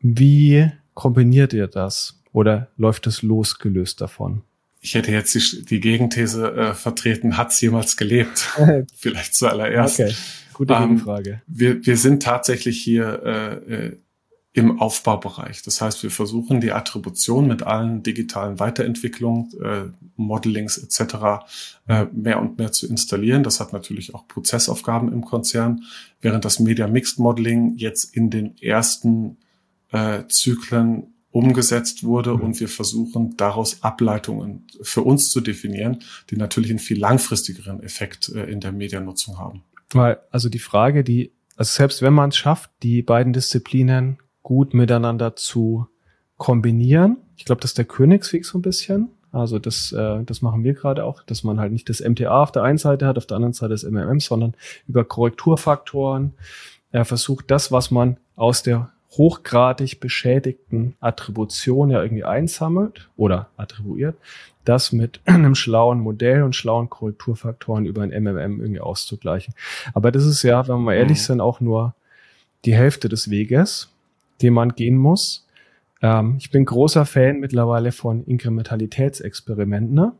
Wie 0.00 0.70
kombiniert 0.94 1.52
ihr 1.52 1.68
das? 1.68 2.20
Oder 2.32 2.68
läuft 2.76 3.06
es 3.06 3.22
losgelöst 3.22 4.00
davon? 4.00 4.42
Ich 4.84 4.96
hätte 4.96 5.12
jetzt 5.12 5.32
die, 5.34 5.64
die 5.64 5.80
Gegenthese 5.80 6.54
äh, 6.54 6.74
vertreten, 6.74 7.36
hat 7.36 7.52
es 7.52 7.60
jemals 7.60 7.96
gelebt? 7.96 8.50
Vielleicht 8.96 9.36
zuallererst. 9.36 10.00
Okay, 10.00 10.12
gute 10.54 10.74
ähm, 10.74 10.98
Frage. 10.98 11.40
Wir, 11.46 11.86
wir 11.86 11.96
sind 11.96 12.24
tatsächlich 12.24 12.82
hier 12.82 13.22
äh, 13.24 13.74
äh, 13.74 13.96
im 14.54 14.80
Aufbaubereich. 14.80 15.62
Das 15.62 15.80
heißt, 15.80 16.02
wir 16.02 16.10
versuchen 16.10 16.60
die 16.60 16.72
Attribution 16.72 17.46
mit 17.46 17.62
allen 17.62 18.02
digitalen 18.02 18.58
Weiterentwicklungen, 18.58 19.52
äh, 19.62 19.84
Modelings 20.16 20.78
etc. 20.78 21.44
Äh, 21.86 22.06
mehr 22.12 22.40
und 22.40 22.58
mehr 22.58 22.72
zu 22.72 22.88
installieren. 22.88 23.44
Das 23.44 23.60
hat 23.60 23.72
natürlich 23.72 24.16
auch 24.16 24.26
Prozessaufgaben 24.26 25.12
im 25.12 25.24
Konzern, 25.24 25.84
während 26.20 26.44
das 26.44 26.58
Media 26.58 26.88
Mixed 26.88 27.20
Modeling 27.20 27.76
jetzt 27.76 28.16
in 28.16 28.30
den 28.30 28.58
ersten 28.58 29.36
äh, 29.92 30.24
Zyklen 30.26 31.11
umgesetzt 31.32 32.04
wurde 32.04 32.34
mhm. 32.34 32.42
und 32.42 32.60
wir 32.60 32.68
versuchen 32.68 33.36
daraus 33.36 33.82
Ableitungen 33.82 34.66
für 34.82 35.02
uns 35.02 35.30
zu 35.30 35.40
definieren, 35.40 35.98
die 36.30 36.36
natürlich 36.36 36.70
einen 36.70 36.78
viel 36.78 36.98
langfristigeren 36.98 37.82
Effekt 37.82 38.28
äh, 38.28 38.44
in 38.44 38.60
der 38.60 38.72
Mediennutzung 38.72 39.38
haben. 39.38 39.62
Weil, 39.90 40.20
also 40.30 40.48
die 40.48 40.58
Frage, 40.58 41.02
die, 41.02 41.32
also 41.56 41.72
selbst 41.72 42.02
wenn 42.02 42.12
man 42.12 42.30
es 42.30 42.36
schafft, 42.36 42.70
die 42.82 43.02
beiden 43.02 43.32
Disziplinen 43.32 44.18
gut 44.42 44.74
miteinander 44.74 45.36
zu 45.36 45.86
kombinieren. 46.36 47.18
Ich 47.36 47.44
glaube, 47.44 47.60
das 47.60 47.72
ist 47.72 47.78
der 47.78 47.84
Königsweg 47.84 48.44
so 48.44 48.58
ein 48.58 48.62
bisschen. 48.62 49.08
Also 49.30 49.58
das, 49.58 49.92
äh, 49.92 50.24
das 50.24 50.42
machen 50.42 50.64
wir 50.64 50.74
gerade 50.74 51.04
auch, 51.04 51.22
dass 51.22 51.44
man 51.44 51.60
halt 51.60 51.72
nicht 51.72 51.88
das 51.88 52.00
MTA 52.00 52.42
auf 52.42 52.52
der 52.52 52.64
einen 52.64 52.78
Seite 52.78 53.06
hat, 53.06 53.16
auf 53.16 53.26
der 53.26 53.36
anderen 53.36 53.54
Seite 53.54 53.70
das 53.70 53.84
MMM, 53.84 54.20
sondern 54.20 54.54
über 54.86 55.04
Korrekturfaktoren 55.04 56.34
er 56.92 57.06
versucht 57.06 57.50
das, 57.50 57.72
was 57.72 57.90
man 57.90 58.18
aus 58.36 58.62
der 58.62 58.91
hochgradig 59.12 60.00
beschädigten 60.00 60.94
Attribution 61.00 61.90
ja 61.90 62.02
irgendwie 62.02 62.24
einsammelt 62.24 63.08
oder 63.16 63.48
attribuiert, 63.56 64.16
das 64.64 64.92
mit 64.92 65.20
einem 65.24 65.54
schlauen 65.54 66.00
Modell 66.00 66.42
und 66.42 66.56
schlauen 66.56 66.90
Korrekturfaktoren 66.90 67.86
über 67.86 68.02
ein 68.02 68.10
MMM 68.10 68.60
irgendwie 68.60 68.80
auszugleichen. 68.80 69.54
Aber 69.94 70.12
das 70.12 70.24
ist 70.24 70.42
ja, 70.42 70.66
wenn 70.66 70.76
wir 70.76 70.80
mal 70.80 70.94
ehrlich 70.94 71.18
mhm. 71.18 71.24
sind, 71.24 71.40
auch 71.40 71.60
nur 71.60 71.94
die 72.64 72.74
Hälfte 72.74 73.08
des 73.08 73.30
Weges 73.30 73.92
den 74.42 74.54
man 74.54 74.74
gehen 74.74 74.96
muss. 74.96 75.46
Ähm, 76.02 76.36
ich 76.38 76.50
bin 76.50 76.64
großer 76.64 77.06
Fan 77.06 77.40
mittlerweile 77.40 77.92
von 77.92 78.24
Inkrementalitätsexperimenten. 78.24 79.94
Ne? 79.94 80.12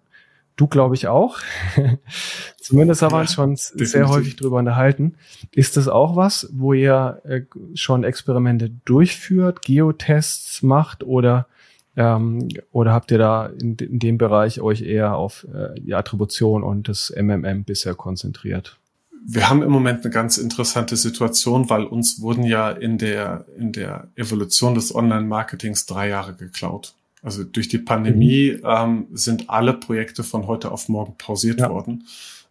Du, 0.57 0.67
glaube 0.67 0.95
ich, 0.95 1.09
auch. 1.09 1.39
Zumindest 2.61 3.03
haben 3.03 3.13
wir 3.15 3.21
uns 3.21 3.33
schon 3.33 3.55
definitiv. 3.55 3.89
sehr 3.89 4.09
häufig 4.09 4.37
drüber 4.37 4.59
unterhalten. 4.59 5.15
Ist 5.51 5.77
das 5.77 5.89
auch 5.89 6.17
was, 6.17 6.49
wo 6.53 6.73
ihr 6.73 7.21
äh, 7.25 7.43
schon 7.75 8.05
Experimente 8.05 8.71
durchführt, 8.85 9.63
Geotests 9.63 10.63
macht 10.63 11.05
oder 11.05 11.47
ähm, 11.95 12.49
oder 12.71 12.93
habt 12.93 13.11
ihr 13.11 13.19
da 13.19 13.47
in, 13.47 13.77
in, 13.77 13.99
dem 13.99 14.17
Bereich 14.17 14.63
euch 14.63 14.81
eher 14.81 15.15
auf 15.15 15.47
äh, 15.53 15.79
die 15.79 15.95
Attribution 15.95 16.63
und 16.63 16.89
das 16.89 17.13
MMM 17.15 17.65
bisher 17.65 17.95
konzentriert? 17.95 18.79
wir 19.25 19.49
haben 19.49 19.63
im 19.63 19.71
Moment 19.71 20.05
eine 20.05 20.13
ganz 20.13 20.37
interessante 20.37 20.97
Situation, 20.97 21.71
weil 21.71 21.85
uns 21.85 22.21
wurden 22.21 22.45
ja 22.45 22.71
in 22.71 22.99
der, 22.99 23.47
in 23.57 23.73
der 23.73 24.09
Evolution 24.17 24.75
des 24.75 24.95
Online-Marketings 24.95 25.87
drei 25.87 26.09
Jahre 26.09 26.35
geklaut. 26.35 26.95
Also 27.23 27.45
durch 27.45 27.69
die 27.69 27.79
Pandemie 27.79 28.59
mhm. 28.59 28.65
ähm, 28.65 29.07
sind 29.13 29.49
alle 29.49 29.75
Projekte 29.75 30.25
von 30.25 30.47
heute 30.47 30.73
auf 30.73 30.89
morgen 30.89 31.17
pausiert 31.17 31.61
ja. 31.61 31.71
worden. 31.71 32.07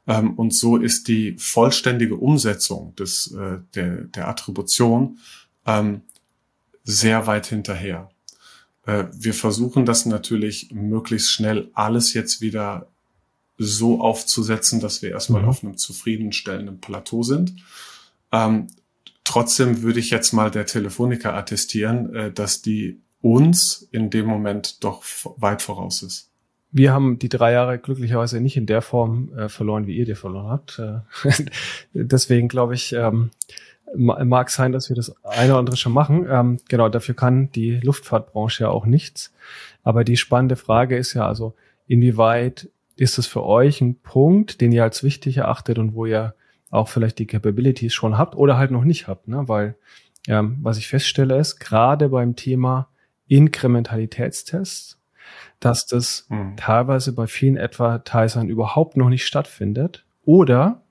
Ähm, 0.08 0.34
und 0.34 0.54
so 0.54 0.78
ist 0.78 1.08
die 1.08 1.36
vollständige 1.38 2.16
Umsetzung 2.16 2.96
des, 2.96 3.32
äh, 3.34 3.60
der, 3.76 4.04
der 4.06 4.28
Attribution 4.28 5.20
ähm, 5.66 6.02
sehr 6.84 7.28
weit 7.28 7.48
hinterher. 7.48 8.10
Äh, 8.86 9.06
wir 9.14 9.34
versuchen 9.34 9.86
das 9.86 10.06
natürlich 10.06 10.72
möglichst 10.72 11.32
schnell 11.32 11.70
alles 11.74 12.14
jetzt 12.14 12.42
wieder 12.42 12.88
so 13.58 14.02
aufzusetzen, 14.02 14.80
dass 14.80 15.02
wir 15.02 15.12
erstmal 15.12 15.44
mhm. 15.44 15.50
auf 15.50 15.64
einem 15.64 15.78
zufriedenstellenden 15.78 16.80
Plateau 16.80 17.22
sind. 17.22 17.56
Ähm, 18.32 18.68
trotzdem 19.24 19.84
würde 19.84 20.00
ich 20.00 20.10
jetzt 20.10 20.32
mal 20.32 20.50
der 20.50 20.66
Telefonica 20.66 21.38
attestieren, 21.38 22.16
äh, 22.16 22.32
dass 22.32 22.62
die 22.62 23.00
uns 23.22 23.88
in 23.92 24.10
dem 24.10 24.26
Moment 24.26 24.84
doch 24.84 25.04
weit 25.38 25.62
voraus 25.62 26.02
ist. 26.04 26.30
Wir 26.72 26.94
haben 26.94 27.20
die 27.20 27.30
drei 27.30 27.52
Jahre 27.52 27.78
glücklicherweise 27.80 28.40
nicht 28.40 28.56
in 28.56 28.66
der 28.66 28.82
Form 28.82 29.34
äh, 29.38 29.50
verloren, 29.50 29.88
wie 29.88 29.98
ihr 29.98 30.06
die 30.06 30.16
verloren 30.16 30.48
habt. 30.48 30.80
Äh, 30.80 31.02
deswegen 31.94 32.48
glaube 32.48 32.76
ich, 32.76 32.94
ähm, 32.94 33.32
mag 33.94 34.50
sein, 34.50 34.72
dass 34.72 34.90
wir 34.90 34.96
das 34.96 35.14
eine 35.26 35.52
oder 35.52 35.60
andere 35.60 35.78
schon 35.78 35.92
machen. 35.92 36.26
Ähm, 36.30 36.58
genau, 36.70 36.88
dafür 36.88 37.16
kann 37.16 37.52
die 37.52 37.82
Luftfahrtbranche 37.82 38.64
ja 38.64 38.70
auch 38.70 38.86
nichts. 38.86 39.34
Aber 39.84 40.06
die 40.06 40.16
spannende 40.16 40.56
Frage 40.56 40.96
ist 40.98 41.14
ja 41.14 41.28
also, 41.28 41.56
inwieweit 41.88 42.70
ist 42.96 43.18
es 43.18 43.28
für 43.28 43.44
euch 43.44 43.82
ein 43.82 43.96
Punkt, 43.96 44.62
den 44.62 44.72
ihr 44.72 44.84
als 44.84 45.04
wichtig 45.04 45.38
erachtet 45.38 45.78
und 45.78 45.94
wo 45.94 46.06
ihr 46.06 46.36
auch 46.70 46.88
vielleicht 46.88 47.20
die 47.20 47.28
Capabilities 47.28 47.94
schon 47.94 48.18
habt 48.18 48.36
oder 48.36 48.58
halt 48.58 48.72
noch 48.72 48.86
nicht 48.86 49.08
habt, 49.08 49.28
ne? 49.28 49.48
Weil 49.48 49.76
ähm, 50.28 50.58
was 50.62 50.78
ich 50.78 50.88
feststelle 50.88 51.38
ist, 51.38 51.60
gerade 51.60 52.10
beim 52.10 52.36
Thema 52.36 52.88
Inkrementalitätstests, 53.32 55.00
dass 55.60 55.86
das 55.88 56.26
mhm. 56.30 56.56
teilweise 56.58 57.14
bei 57.14 57.28
vielen 57.28 57.58
Advertisern 57.58 58.50
überhaupt 58.50 58.98
noch 58.98 59.10
nicht 59.10 59.26
stattfindet 59.26 60.06
oder 60.26 60.82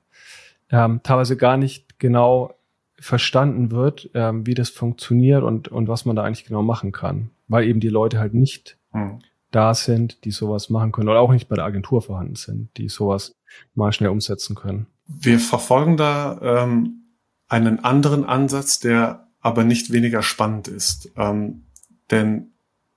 ähm, 0.70 1.00
teilweise 1.03 1.37
gar 1.37 1.57
nicht 1.57 1.98
genau 1.98 2.55
verstanden 2.98 3.70
wird, 3.70 4.11
ähm, 4.14 4.46
wie 4.46 4.55
das 4.55 4.68
funktioniert 4.68 5.42
und, 5.42 5.68
und 5.68 5.88
was 5.88 6.05
man 6.05 6.16
da 6.16 6.24
eigentlich 6.24 6.44
genau 6.44 6.62
machen 6.62 6.92
kann, 6.92 7.31
weil 7.48 7.66
eben 7.66 7.81
die 7.81 7.88
Leute 7.88 8.18
halt 8.18 8.35
nicht 8.35 8.79
mhm 8.92 9.20
da 9.50 9.74
sind, 9.74 10.24
die 10.24 10.31
sowas 10.31 10.70
machen 10.70 10.92
können 10.92 11.09
oder 11.09 11.20
auch 11.20 11.33
nicht 11.33 11.48
bei 11.48 11.57
der 11.57 11.64
Agentur 11.64 12.03
vorhanden 12.03 12.37
sind, 12.37 12.76
die 12.76 12.88
sowas 12.88 13.33
mal 13.74 13.92
schnell 13.92 14.11
umsetzen 14.11 14.55
können. 14.55 14.87
Wir 15.07 15.40
verfolgen 15.40 15.96
da 15.96 16.40
ähm, 16.42 17.03
einen 17.48 17.85
anderen 17.85 18.24
Ansatz, 18.24 18.79
der 18.79 19.26
aber 19.40 19.64
nicht 19.64 19.92
weniger 19.92 20.22
spannend 20.22 20.68
ist. 20.68 21.11
Ähm, 21.16 21.64
denn 22.11 22.53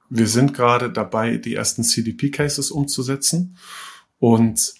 wir 0.10 0.28
sind 0.28 0.54
gerade 0.54 0.92
dabei, 0.92 1.38
die 1.38 1.56
ersten 1.56 1.84
CDP-Cases 1.84 2.70
umzusetzen. 2.72 3.58
Und 4.20 4.76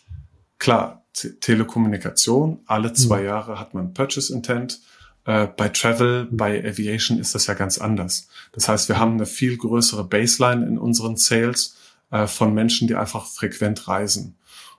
klar, 0.60 1.04
T 1.14 1.32
Telekommunikation, 1.40 2.60
alle 2.66 2.94
zwei 2.94 3.22
mhm. 3.22 3.26
Jahre 3.26 3.60
hat 3.60 3.74
man 3.74 3.94
Purchase 3.94 4.34
Intent. 4.34 4.82
Äh, 5.26 5.48
bei 5.48 5.70
Travel, 5.70 6.28
bei 6.32 6.60
Aviation 6.60 7.20
ist 7.20 7.34
das 7.34 7.48
ja 7.48 7.54
ganz 7.54 7.78
anders. 7.78 8.28
Das 8.52 8.68
heißt, 8.68 8.90
wir 8.90 9.00
haben 9.00 9.14
eine 9.14 9.26
viel 9.26 9.58
größere 9.58 10.04
Baseline 10.04 10.66
in 10.66 10.78
unseren 10.78 11.18
Sales 11.18 11.78
äh, 12.12 12.28
von 12.28 12.54
Menschen, 12.54 12.88
die 12.88 12.96
einfach 12.96 13.26
frequent 13.26 13.88
reisen. 13.88 14.36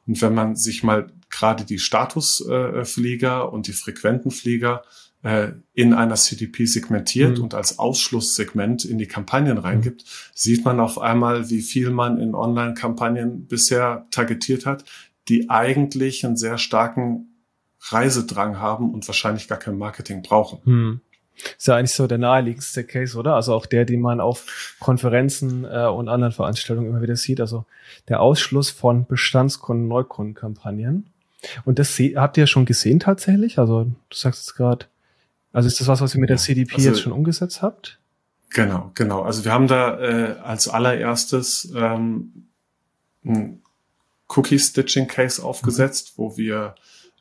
Und 0.07 0.21
wenn 0.21 0.35
man 0.35 0.55
sich 0.55 0.83
mal 0.83 1.11
gerade 1.31 1.65
die 1.65 1.79
Statusflieger 1.79 3.41
äh, 3.41 3.47
und 3.47 3.67
die 3.67 3.73
frequenten 3.73 4.31
Flieger 4.31 4.85
äh, 5.25 5.53
in 5.73 5.95
einer 5.95 6.15
CDP 6.15 6.67
segmentiert 6.67 7.39
mhm. 7.39 7.45
und 7.45 7.55
als 7.55 7.79
Ausschlusssegment 7.79 8.85
in 8.85 8.99
die 8.99 9.09
Kampagnen 9.09 9.59
reingibt, 9.59 10.03
mhm. 10.03 10.07
sieht 10.35 10.65
man 10.65 10.79
auf 10.79 11.01
einmal, 11.01 11.51
wie 11.51 11.63
viel 11.63 11.91
man 11.91 12.21
in 12.21 12.35
Online-Kampagnen 12.35 13.47
bisher 13.47 14.07
targetiert 14.11 14.67
hat, 14.67 14.85
die 15.29 15.49
eigentlich 15.49 16.25
einen 16.25 16.37
sehr 16.37 16.59
starken 16.59 17.31
Reisedrang 17.81 18.61
haben 18.61 18.93
und 18.93 19.07
wahrscheinlich 19.09 19.49
gar 19.49 19.59
kein 19.59 19.79
Marketing 19.79 20.23
brauchen. 20.23 20.61
Hm. 20.65 21.01
Ist 21.59 21.67
ja 21.67 21.77
eigentlich 21.77 21.93
so 21.93 22.07
der 22.07 22.19
naheliegendste 22.19 22.85
Case, 22.85 23.19
oder? 23.19 23.35
Also 23.35 23.55
auch 23.55 23.67
der, 23.67 23.85
den 23.85 24.01
man 24.01 24.21
auf 24.21 24.77
Konferenzen 24.79 25.65
äh, 25.65 25.87
und 25.87 26.09
anderen 26.09 26.33
Veranstaltungen 26.33 26.89
immer 26.89 27.03
wieder 27.03 27.17
sieht. 27.17 27.41
Also 27.41 27.65
der 28.09 28.21
Ausschluss 28.21 28.71
von 28.71 29.07
Bestandskunden, 29.07 29.89
Neukundenkampagnen. 29.89 31.11
Und 31.65 31.79
das 31.79 31.99
habt 31.99 32.37
ihr 32.37 32.47
schon 32.47 32.67
gesehen 32.67 33.01
tatsächlich? 33.01 33.59
Also 33.59 33.85
du 33.85 34.17
sagst 34.17 34.47
jetzt 34.47 34.57
gerade, 34.57 34.87
also 35.55 35.69
ist 35.69 35.81
das 35.81 35.87
was, 35.87 36.01
was 36.01 36.15
ihr 36.15 36.21
mit 36.21 36.31
der 36.31 36.37
CDP 36.37 36.75
also, 36.75 36.89
jetzt 36.89 37.01
schon 37.01 37.13
umgesetzt 37.13 37.63
habt? 37.63 38.01
Genau, 38.51 38.91
genau. 38.95 39.23
Also 39.23 39.45
wir 39.45 39.53
haben 39.53 39.69
da 39.69 40.01
äh, 40.01 40.37
als 40.41 40.67
allererstes 40.69 41.73
ähm, 41.77 42.49
ein 43.25 43.63
Cookie-Stitching-Case 44.29 45.45
aufgesetzt, 45.45 46.19
mhm. 46.19 46.23
wo 46.23 46.37
wir 46.37 46.75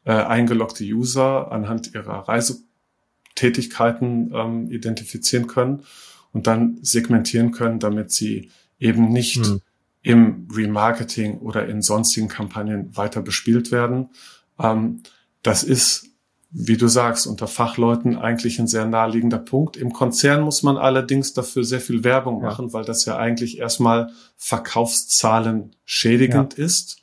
äh, 0.03 0.13
eingeloggte 0.13 0.83
User 0.83 1.51
anhand 1.51 1.93
ihrer 1.93 2.27
Reisetätigkeiten 2.27 4.31
ähm, 4.33 4.71
identifizieren 4.71 5.45
können 5.45 5.83
und 6.31 6.47
dann 6.47 6.79
segmentieren 6.81 7.51
können, 7.51 7.77
damit 7.79 8.11
sie 8.11 8.49
eben 8.79 9.09
nicht 9.09 9.45
hm. 9.45 9.61
im 10.01 10.47
Remarketing 10.51 11.37
oder 11.37 11.67
in 11.67 11.83
sonstigen 11.83 12.29
Kampagnen 12.29 12.97
weiter 12.97 13.21
bespielt 13.21 13.71
werden. 13.71 14.09
Ähm, 14.59 15.03
das 15.43 15.63
ist 15.63 16.12
wie 16.55 16.77
du 16.77 16.87
sagst, 16.87 17.25
unter 17.25 17.47
Fachleuten 17.47 18.15
eigentlich 18.15 18.59
ein 18.59 18.67
sehr 18.67 18.85
naheliegender 18.85 19.39
Punkt. 19.39 19.75
Im 19.75 19.91
Konzern 19.91 20.41
muss 20.41 20.61
man 20.61 20.77
allerdings 20.77 21.33
dafür 21.33 21.63
sehr 21.63 21.81
viel 21.81 22.03
Werbung 22.03 22.41
ja. 22.41 22.49
machen, 22.49 22.73
weil 22.73 22.85
das 22.85 23.05
ja 23.05 23.17
eigentlich 23.17 23.57
erstmal 23.57 24.11
Verkaufszahlen 24.37 25.75
schädigend 25.83 26.57
ja. 26.57 26.63
ist. 26.63 27.01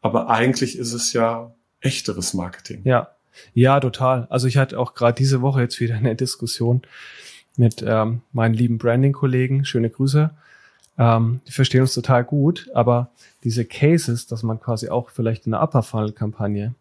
Aber 0.00 0.28
eigentlich 0.28 0.76
ist 0.76 0.92
es 0.92 1.12
ja 1.12 1.54
echteres 1.80 2.34
Marketing. 2.34 2.80
Ja, 2.84 3.10
ja, 3.54 3.78
total. 3.78 4.26
Also 4.30 4.48
ich 4.48 4.56
hatte 4.56 4.78
auch 4.80 4.94
gerade 4.94 5.14
diese 5.14 5.42
Woche 5.42 5.60
jetzt 5.60 5.78
wieder 5.78 5.94
eine 5.94 6.16
Diskussion 6.16 6.82
mit 7.56 7.84
ähm, 7.86 8.22
meinen 8.32 8.54
lieben 8.54 8.78
Branding-Kollegen. 8.78 9.64
Schöne 9.64 9.90
Grüße. 9.90 10.30
Ähm, 10.98 11.40
die 11.46 11.52
verstehen 11.52 11.82
uns 11.82 11.94
total 11.94 12.24
gut, 12.24 12.68
aber 12.74 13.10
diese 13.44 13.64
Cases, 13.64 14.26
dass 14.26 14.42
man 14.42 14.58
quasi 14.58 14.88
auch 14.88 15.10
vielleicht 15.10 15.46
in 15.46 15.54
einer 15.54 15.62
Upper 15.62 15.84
Funnel-Kampagne 15.84 16.74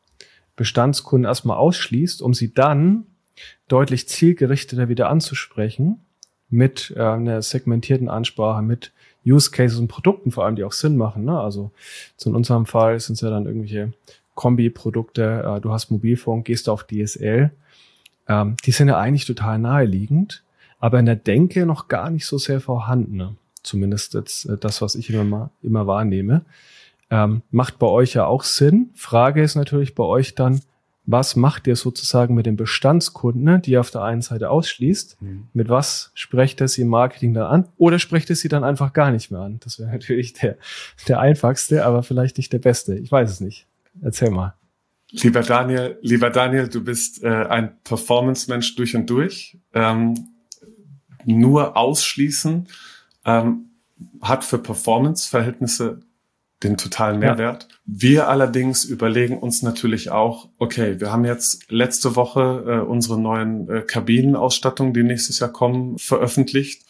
Bestandskunden 0.58 1.26
erstmal 1.26 1.56
ausschließt, 1.58 2.22
um 2.22 2.34
sie 2.34 2.54
dann 2.54 3.06
deutlich 3.70 4.10
zielgerichteter 4.10 4.89
wieder 4.89 5.10
anzusprechen 5.10 6.02
mit 6.50 6.93
äh, 6.98 7.02
einer 7.02 7.41
segmentierten 7.41 8.10
Ansprache, 8.10 8.62
mit 8.62 8.91
Use 9.26 9.52
Cases 9.52 9.80
und 9.80 9.88
Produkten 9.88 10.32
vor 10.32 10.46
allem, 10.46 10.56
die 10.56 10.63
auch 10.63 10.72
Sinn 10.74 10.98
machen. 10.98 11.26
Ne? 11.26 11.39
Also 11.39 11.72
zu 12.15 12.34
unserem 12.34 12.65
Fall 12.65 13.00
sind 13.00 13.15
es 13.15 13.22
ja 13.22 13.30
dann 13.30 13.46
irgendwelche 13.46 13.93
Kombi-Produkte, 14.36 15.43
äh, 15.58 15.62
du 15.62 15.72
hast 15.72 15.91
Mobilfunk, 15.91 16.46
gehst 16.46 16.70
auf 16.70 16.86
DSL. 16.86 17.52
Ähm, 18.28 18.56
die 18.65 18.72
sind 18.72 18.88
ja 18.88 18.98
eigentlich 18.98 19.26
total 19.26 19.60
naheliegend, 19.60 20.43
aber 20.80 21.00
in 21.00 21.06
der 21.06 21.15
Denke 21.15 21.65
noch 21.65 21.88
gar 21.88 22.10
nicht 22.10 22.26
so 22.26 22.38
sehr 22.38 22.62
vorhanden. 22.62 23.17
Ne? 23.17 23.36
Zumindest 23.63 24.13
jetzt, 24.13 24.46
äh, 24.46 24.58
das, 24.58 24.82
was 24.82 24.96
ich 24.96 25.10
immer, 25.10 25.52
immer 25.62 25.88
wahrnehme. 25.88 26.46
Ähm, 27.10 27.41
macht 27.52 27.80
bei 27.80 27.88
euch 27.88 28.13
ja 28.13 28.26
auch 28.26 28.43
Sinn. 28.43 28.89
Frage 28.93 29.41
ist 29.41 29.56
natürlich 29.56 29.96
bei 29.96 30.04
euch 30.04 30.36
dann, 30.36 30.62
was 31.08 31.38
macht 31.38 31.67
ihr 31.67 31.78
sozusagen 31.78 32.36
mit 32.36 32.46
den 32.46 32.58
Bestandskunden, 32.58 33.43
ne, 33.43 33.60
die 33.60 33.72
ihr 33.72 33.80
auf 33.80 33.91
der 33.91 34.04
einen 34.04 34.22
Seite 34.22 34.50
ausschließt? 34.50 35.22
Mhm. 35.22 35.48
Mit 35.54 35.70
was 35.70 36.12
sprecht 36.15 36.60
ihr 36.60 36.67
sie 36.67 36.82
im 36.82 36.89
Marketing 36.89 37.34
dann 37.34 37.46
an? 37.46 37.70
Oder 37.78 37.98
sprecht 37.98 38.30
ihr 38.30 38.36
sie 38.36 38.50
dann 38.50 38.65
einfach 38.65 38.91
gar 38.91 39.12
nicht 39.12 39.32
mehr 39.32 39.39
an? 39.39 39.60
Das 39.63 39.80
wäre 39.80 39.89
natürlich 39.91 40.34
der, 40.34 40.58
der 41.08 41.22
einfachste, 41.22 41.86
aber 41.86 42.04
vielleicht 42.04 42.38
nicht 42.38 42.52
der 42.52 42.60
beste. 42.60 42.96
Ich 42.96 43.10
weiß 43.10 43.32
es 43.32 43.39
nicht. 43.39 43.67
Erzähl 44.02 44.32
mal. 44.32 44.54
Lieber 45.12 45.41
Daniel, 45.41 45.98
lieber 46.02 46.30
Daniel, 46.30 46.67
du 46.67 46.84
bist 46.84 47.24
äh, 47.24 47.30
ein 47.30 47.78
Performance-Mensch 47.86 48.76
durch 48.76 48.93
und 48.93 49.10
durch. 49.10 49.58
Ähm, 49.74 50.13
nur 51.24 51.78
ausschließen 51.78 52.67
ähm, 53.24 53.70
hat 54.22 54.43
für 54.43 54.58
Performance-Verhältnisse 54.58 56.02
den 56.63 56.78
totalen 56.78 57.20
Mehrwert. 57.20 57.67
Ja. 57.70 57.78
Wir 57.86 58.30
allerdings 58.30 58.84
überlegen 58.84 59.38
uns 59.38 59.62
natürlich 59.62 60.10
auch, 60.10 60.50
okay, 60.58 61.00
wir 61.00 61.12
haben 61.12 61.26
jetzt 61.26 61.72
letzte 61.72 62.15
Woche 62.15 62.63
äh, 62.67 62.80
unsere 62.80 63.20
neuen 63.20 63.70
äh, 63.70 63.82
Kabinenausstattungen, 63.82 64.93
die 64.93 65.04
nächstes 65.04 65.39
Jahr 65.39 65.52
kommen, 65.52 65.98
veröffentlicht. 65.98 66.84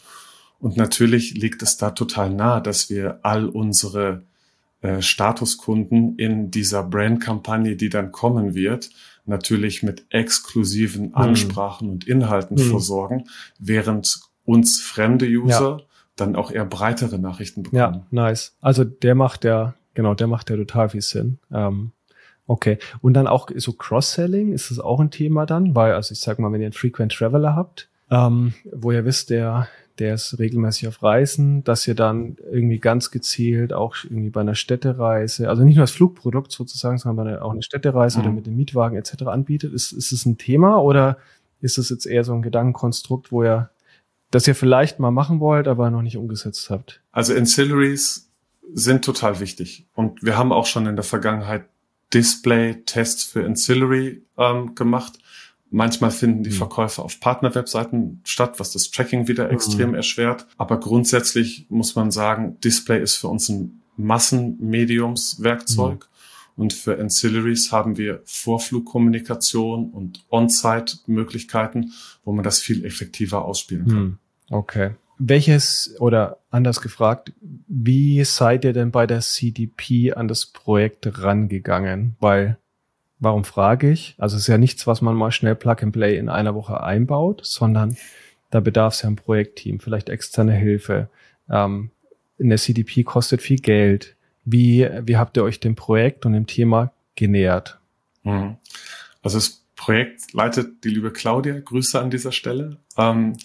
Und 0.60 0.78
natürlich 0.78 1.34
liegt 1.34 1.62
es 1.62 1.78
da 1.78 1.92
total 1.92 2.30
nah, 2.30 2.62
dass 2.62 2.90
wir 2.90 3.20
all 3.24 3.48
unsere 3.48 4.24
äh, 4.82 5.02
Statuskunden 5.02 6.16
in 6.18 6.50
dieser 6.50 6.84
Brand-Kampagne, 6.84 7.76
die 7.76 7.90
dann 7.90 8.12
kommen 8.12 8.56
wird, 8.56 8.90
natürlich 9.26 9.84
mit 9.84 10.06
exklusiven 10.10 11.08
hm. 11.08 11.16
Ansprachen 11.16 11.88
mhm. 11.88 11.94
und 11.94 12.08
Inhalten 12.08 12.58
mhm. 12.58 12.70
versorgen, 12.70 13.26
während 13.60 14.22
uns 14.46 14.80
fremde 14.80 15.26
User 15.26 15.78
ja 15.82 15.87
dann 16.18 16.36
auch 16.36 16.52
eher 16.52 16.66
breitere 16.66 17.18
Nachrichten 17.20 17.64
bekommen. 17.64 17.80
Ja, 17.80 18.06
nice. 18.12 18.56
Also 18.60 18.84
der 18.84 19.16
macht 19.16 19.46
ja, 19.46 19.76
genau, 19.94 20.14
der 20.14 20.28
macht 20.28 20.50
ja 20.50 20.58
total 20.58 20.90
viel 20.90 21.02
Sinn. 21.02 21.40
Ähm, 21.52 21.92
okay. 22.48 22.80
Und 23.02 23.14
dann 23.14 23.28
auch 23.28 23.50
so 23.56 23.74
Cross-Selling, 23.74 24.52
ist 24.52 24.72
das 24.72 24.80
auch 24.80 25.00
ein 25.00 25.12
Thema 25.12 25.46
dann? 25.46 25.76
Weil, 25.76 25.94
also 25.94 26.12
ich 26.12 26.20
sag 26.20 26.40
mal, 26.40 26.52
wenn 26.52 26.62
ihr 26.62 26.68
einen 26.68 26.74
Frequent 26.74 27.14
Traveler 27.14 27.56
habt, 27.56 27.90
ähm, 28.10 28.54
wo 28.72 28.92
ihr 28.92 29.06
wisst, 29.06 29.30
der, 29.30 29.68
der 30.00 30.16
ist 30.16 30.40
regelmäßig 30.40 30.88
auf 30.88 31.04
Reisen, 31.04 31.64
dass 31.64 31.88
ihr 31.88 31.96
dann 31.96 32.38
irgendwie 32.52 32.80
ganz 32.80 33.12
gezielt 33.12 33.74
auch 33.74 33.96
irgendwie 34.04 34.30
bei 34.30 34.42
einer 34.42 34.56
Städtereise, 34.56 35.50
also 35.50 35.64
nicht 35.64 35.76
nur 35.76 35.84
als 35.84 35.92
Flugprodukt 35.92 36.52
sozusagen, 36.52 36.98
sondern 36.98 37.40
auch 37.40 37.52
eine 37.52 37.64
Städtereise 37.64 38.20
mhm. 38.20 38.26
oder 38.26 38.34
mit 38.34 38.46
dem 38.48 38.56
Mietwagen 38.56 38.98
etc. 38.98 39.24
anbietet. 39.24 39.74
Ist, 39.74 39.92
ist 39.92 40.12
es 40.12 40.26
ein 40.26 40.38
Thema 40.38 40.82
oder 40.82 41.18
ist 41.62 41.78
es 41.78 41.90
jetzt 41.90 42.06
eher 42.06 42.24
so 42.24 42.34
ein 42.34 42.42
Gedankenkonstrukt, 42.42 43.32
wo 43.32 43.44
ihr 43.44 43.70
das 44.32 44.48
ihr 44.48 44.56
vielleicht 44.56 45.00
mal 45.00 45.12
machen 45.12 45.40
wollt, 45.40 45.68
aber 45.68 45.90
noch 45.90 46.02
nicht 46.02 46.18
umgesetzt 46.18 46.70
habt? 46.70 47.02
Also 47.12 47.34
Ancillaries 47.34 48.30
sind 48.74 49.06
total 49.06 49.40
wichtig. 49.40 49.88
Und 49.94 50.24
wir 50.24 50.38
haben 50.38 50.52
auch 50.52 50.66
schon 50.66 50.88
in 50.88 50.96
der 50.96 51.06
Vergangenheit 51.06 51.66
Display-Tests 52.14 53.24
für 53.24 53.46
Ancillary 53.46 54.24
ähm, 54.38 54.76
gemacht. 54.76 55.20
Manchmal 55.70 56.12
finden 56.12 56.44
die 56.44 56.52
mhm. 56.52 56.56
Verkäufe 56.56 57.02
auf 57.02 57.20
Partnerwebseiten 57.20 58.22
statt, 58.24 58.60
was 58.60 58.72
das 58.72 58.92
Tracking 58.92 59.28
wieder 59.28 59.46
mhm. 59.46 59.52
extrem 59.52 59.90
mhm. 59.90 59.96
erschwert. 59.96 60.46
Aber 60.58 60.80
grundsätzlich 60.80 61.66
muss 61.70 61.96
man 61.96 62.12
sagen, 62.12 62.60
Display 62.62 63.02
ist 63.02 63.16
für 63.16 63.28
uns 63.28 63.50
ein 63.50 63.82
Massenmediumswerkzeug. 63.98 66.06
Mhm. 66.06 66.17
Und 66.58 66.74
für 66.74 67.00
Ancillaries 67.00 67.72
haben 67.72 67.98
wir 67.98 68.22
Vorflugkommunikation 68.26 69.92
und 69.92 70.26
On-Site-Möglichkeiten, 70.30 71.94
wo 72.26 72.34
man 72.34 72.44
das 72.44 72.60
viel 72.60 72.84
effektiver 72.84 73.46
ausspielen 73.46 73.86
kann. 73.86 73.96
Hm, 73.96 74.18
okay. 74.50 74.92
Welches 75.20 75.96
oder 76.00 76.40
anders 76.50 76.82
gefragt, 76.82 77.32
wie 77.68 78.24
seid 78.24 78.66
ihr 78.66 78.74
denn 78.74 78.92
bei 78.92 79.06
der 79.08 79.22
CDP 79.22 80.14
an 80.14 80.28
das 80.28 80.48
Projekt 80.48 81.22
rangegangen? 81.24 82.16
Weil, 82.20 82.58
warum 83.20 83.44
frage 83.44 83.92
ich? 83.92 84.16
Also 84.18 84.36
es 84.36 84.44
ist 84.44 84.48
ja 84.48 84.58
nichts, 84.58 84.88
was 84.88 85.02
man 85.02 85.16
mal 85.16 85.32
schnell 85.32 85.56
Plug 85.56 85.78
and 85.82 85.94
Play 85.94 86.18
in 86.18 86.28
einer 86.28 86.56
Woche 86.56 86.84
einbaut, 86.84 87.42
sondern 87.44 87.98
da 88.50 88.62
bedarf 88.62 88.96
es 88.96 89.04
ja 89.04 89.10
ein 89.10 89.16
Projektteam, 89.16 89.80
vielleicht 89.80 90.10
externe 90.10 90.54
Hilfe. 90.54 91.10
Ähm, 91.50 91.92
der 92.40 92.58
CDP 92.58 93.04
kostet 93.04 93.42
viel 93.42 93.60
Geld. 93.60 94.17
Wie, 94.50 94.88
wie 95.04 95.18
habt 95.18 95.36
ihr 95.36 95.44
euch 95.44 95.60
dem 95.60 95.76
Projekt 95.76 96.26
und 96.26 96.32
dem 96.32 96.48
Thema 96.48 96.94
genähert? 97.16 97.80
Mhm. 98.24 98.56
Also 99.22 99.38
das 99.40 99.66
Projekt 99.76 100.34
leitet 100.34 100.86
die 100.86 100.90
liebe 100.90 101.12
Claudia. 101.12 101.60
Grüße 101.60 102.00
an 102.00 102.10
dieser 102.10 102.32
Stelle. 102.32 102.78
Ähm, 102.98 103.38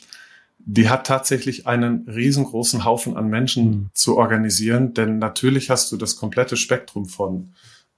die 0.58 0.88
hat 0.88 1.06
tatsächlich 1.06 1.66
einen 1.66 2.08
riesengroßen 2.08 2.84
Haufen 2.84 3.16
an 3.16 3.28
Menschen 3.28 3.64
mhm. 3.64 3.90
zu 3.94 4.16
organisieren, 4.16 4.94
denn 4.94 5.18
natürlich 5.18 5.70
hast 5.70 5.90
du 5.90 5.96
das 5.96 6.16
komplette 6.16 6.56
Spektrum 6.56 7.06
von 7.06 7.52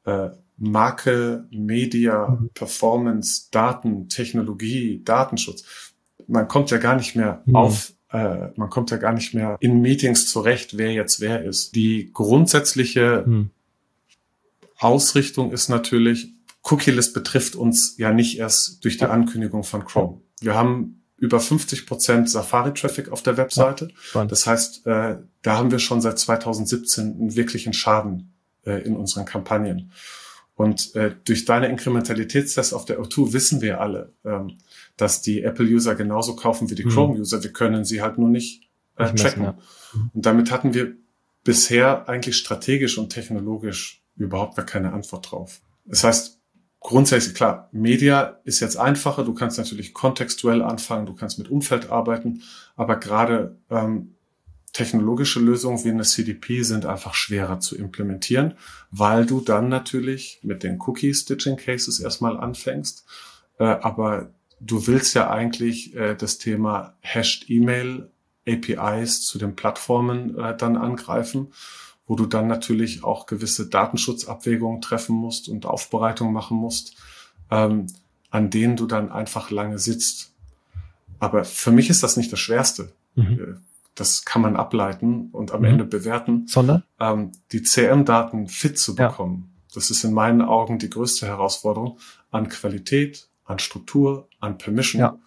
äh, 0.05 0.31
Marke, 0.57 1.47
Media, 1.51 2.29
mhm. 2.29 2.51
Performance, 2.55 3.49
Daten, 3.51 4.09
Technologie, 4.09 5.03
Datenschutz. 5.05 5.93
Man 6.27 6.49
kommt 6.49 6.71
ja 6.71 6.79
gar 6.79 6.97
nicht 6.97 7.17
mehr 7.17 7.43
mhm. 7.45 7.57
auf 7.57 7.93
äh, 8.15 8.53
man 8.55 8.71
kommt 8.71 8.93
ja 8.93 8.97
gar 8.97 9.13
nicht 9.13 9.35
mehr 9.35 9.57
in 9.59 9.81
Meetings 9.81 10.29
zurecht, 10.29 10.79
wer 10.79 10.93
jetzt 10.93 11.21
wer 11.21 11.45
ist. 11.45 11.75
Die 11.75 12.13
grundsätzliche 12.13 13.25
hm. 13.25 13.51
Ausrichtung 14.79 15.51
ist 15.51 15.69
natürlich, 15.69 16.33
Cookie-List 16.63 17.13
betrifft 17.13 17.57
uns 17.57 17.97
ja 17.99 18.13
nicht 18.13 18.39
erst 18.39 18.85
durch 18.85 18.99
die 18.99 19.05
Ankündigung 19.05 19.65
von 19.65 19.85
Chrome. 19.85 20.21
Wir 20.41 20.55
haben 20.55 21.03
über 21.17 21.41
50 21.41 21.87
Prozent 21.87 22.31
Safari-Traffic 22.31 23.09
auf 23.09 23.23
der 23.23 23.37
Webseite. 23.37 23.89
Ja, 24.15 24.25
das 24.25 24.47
heißt, 24.47 24.87
äh, 24.87 25.17
da 25.43 25.57
haben 25.57 25.73
wir 25.73 25.81
schon 25.81 26.01
seit 26.01 26.19
2017 26.19 27.05
einen 27.05 27.35
wirklichen 27.35 27.73
Schaden 27.73 28.33
äh, 28.65 28.83
in 28.83 28.95
unseren 28.95 29.25
Kampagnen. 29.25 29.91
Und 30.57 30.95
äh, 30.95 31.15
durch 31.25 31.45
deine 31.45 31.67
Inkrementalitätstests 31.67 32.73
auf 32.73 32.85
der 32.85 33.01
O2 33.01 33.33
wissen 33.33 33.61
wir 33.61 33.81
alle, 33.81 34.13
ähm, 34.25 34.59
dass 34.97 35.21
die 35.21 35.43
Apple-User 35.43 35.97
genauso 35.97 36.37
kaufen 36.37 36.71
wie 36.71 36.77
die 36.77 36.85
mhm. 36.85 36.91
Chrome-User. 36.91 37.43
Wir 37.43 37.53
können 37.53 37.85
sie 37.85 38.03
halt 38.03 38.19
nur 38.19 38.29
nicht 38.29 38.69
äh, 38.97 39.13
tracken. 39.13 39.45
Ja. 39.45 39.59
Mhm. 39.93 40.11
Und 40.15 40.27
damit 40.27 40.51
hatten 40.53 40.73
wir 40.75 40.95
bisher 41.43 42.09
eigentlich 42.09 42.37
strategisch 42.37 42.99
und 42.99 43.11
technologisch 43.11 44.03
überhaupt 44.17 44.57
gar 44.57 44.65
keine 44.65 44.93
Antwort 44.93 45.31
drauf. 45.31 45.61
Das 45.85 46.05
heißt, 46.05 46.41
grundsätzlich 46.81 47.35
klar, 47.35 47.69
Media 47.73 48.41
ist 48.45 48.61
jetzt 48.61 48.77
einfacher. 48.77 49.25
Du 49.25 49.35
kannst 49.35 49.59
natürlich 49.59 49.93
kontextuell 49.93 50.63
anfangen, 50.63 51.07
du 51.07 51.15
kannst 51.15 51.39
mit 51.39 51.49
Umfeld 51.49 51.91
arbeiten, 51.91 52.43
aber 52.77 52.97
gerade 52.97 53.59
ähm, 53.71 54.15
technologische 54.75 55.41
Lösungen 55.41 55.83
wie 55.85 55.91
eine 55.91 56.03
CDP 56.03 56.63
sind 56.63 56.85
einfach 56.85 57.15
schwerer 57.15 57.61
zu 57.61 57.79
implementieren, 57.79 58.55
weil 58.91 59.25
du 59.25 59.41
dann 59.41 59.69
natürlich 59.69 60.41
mit 60.43 60.63
den 60.63 60.79
Cookie-Stitching-Cases 60.81 62.01
erstmal 62.01 62.37
anfängst. 62.37 63.07
Äh, 63.59 63.65
aber 63.65 64.35
du 64.61 64.87
willst 64.87 65.15
ja 65.15 65.31
eigentlich 65.31 65.95
äh, 65.95 66.17
das 66.17 66.39
Thema 66.39 66.97
Hashed 67.01 67.49
E-Mail 67.49 68.11
APIs 68.47 69.23
zu 69.23 69.39
den 69.39 69.55
Plattformen 69.55 70.37
äh, 70.37 70.57
dann 70.57 70.77
angreifen, 70.77 71.53
wo 72.07 72.17
du 72.17 72.27
dann 72.27 72.49
natürlich 72.49 73.05
auch 73.05 73.27
gewisse 73.27 73.69
Datenschutzabwägungen 73.69 74.81
treffen 74.81 75.15
musst 75.15 75.49
und 75.49 75.67
Aufbereitung 75.67 76.33
machen 76.33 76.57
musst, 76.57 76.97
ähm, 77.49 77.87
an 78.31 78.51
denen 78.51 78.75
du 78.77 78.87
dann 78.87 79.13
einfach 79.13 79.53
lange 79.53 79.79
sitzt. 79.79 80.33
Aber 81.21 81.45
für 81.45 81.71
mich 81.71 81.91
ist 81.91 82.03
das 82.03 82.17
nicht 82.17 82.33
das 82.33 82.41
Schwerste. 82.41 82.93
Mhm. 83.15 83.63
Das 83.95 84.25
kann 84.25 84.43
man 84.43 84.57
ableiten 84.57 85.29
und 85.31 85.53
am 85.53 85.61
mhm. 85.61 85.67
Ende 85.67 85.85
bewerten. 85.85 86.47
Sondern? 86.47 86.83
Ähm, 87.01 87.33
die 87.53 87.63
CM-Daten 87.63 88.49
fit 88.49 88.79
zu 88.79 88.95
bekommen. 88.95 89.53
Ja. 89.55 89.75
Das 89.75 89.91
ist 89.91 90.05
in 90.05 90.13
meinen 90.13 90.43
Augen 90.43 90.79
die 90.79 90.91
größte 90.91 91.27
Herausforderung 91.27 91.99
an 92.31 92.49
Qualität, 92.49 93.29
an 93.45 93.59
Struktur, 93.59 94.29
an 94.41 94.59
Permission. 94.59 95.01
Ja. 95.01 95.19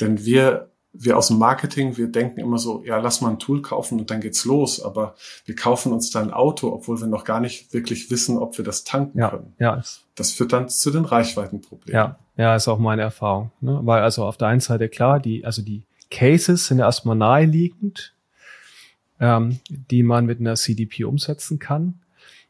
Denn 0.00 0.24
wir 0.24 0.70
wir 0.94 1.18
aus 1.18 1.28
dem 1.28 1.38
Marketing, 1.38 1.96
wir 1.96 2.06
denken 2.06 2.38
immer 2.38 2.56
so, 2.56 2.82
ja, 2.84 2.98
lass 2.98 3.20
mal 3.20 3.30
ein 3.30 3.40
Tool 3.40 3.60
kaufen 3.62 3.98
und 3.98 4.10
dann 4.10 4.20
geht's 4.20 4.44
los. 4.44 4.80
Aber 4.80 5.16
wir 5.44 5.56
kaufen 5.56 5.92
uns 5.92 6.10
dann 6.10 6.28
ein 6.28 6.32
Auto, 6.32 6.72
obwohl 6.72 7.00
wir 7.00 7.08
noch 7.08 7.24
gar 7.24 7.40
nicht 7.40 7.74
wirklich 7.74 8.10
wissen, 8.10 8.38
ob 8.38 8.56
wir 8.56 8.64
das 8.64 8.84
tanken 8.84 9.18
ja, 9.18 9.30
können. 9.30 9.54
Ja. 9.58 9.82
Das 10.14 10.30
führt 10.30 10.52
dann 10.52 10.68
zu 10.68 10.92
den 10.92 11.04
Reichweitenproblemen. 11.04 11.94
Ja, 11.94 12.18
ja, 12.36 12.54
ist 12.54 12.68
auch 12.68 12.78
meine 12.78 13.02
Erfahrung. 13.02 13.50
Ne? 13.60 13.80
Weil 13.82 14.02
also 14.02 14.24
auf 14.24 14.36
der 14.36 14.48
einen 14.48 14.60
Seite 14.60 14.88
klar, 14.88 15.18
die, 15.18 15.44
also 15.44 15.62
die 15.62 15.82
Cases 16.10 16.64
sind 16.64 16.78
erstmal 16.78 17.16
naheliegend, 17.16 18.13
ähm, 19.20 19.58
die 19.68 20.02
man 20.02 20.26
mit 20.26 20.40
einer 20.40 20.54
CDP 20.54 21.04
umsetzen 21.04 21.58
kann. 21.58 22.00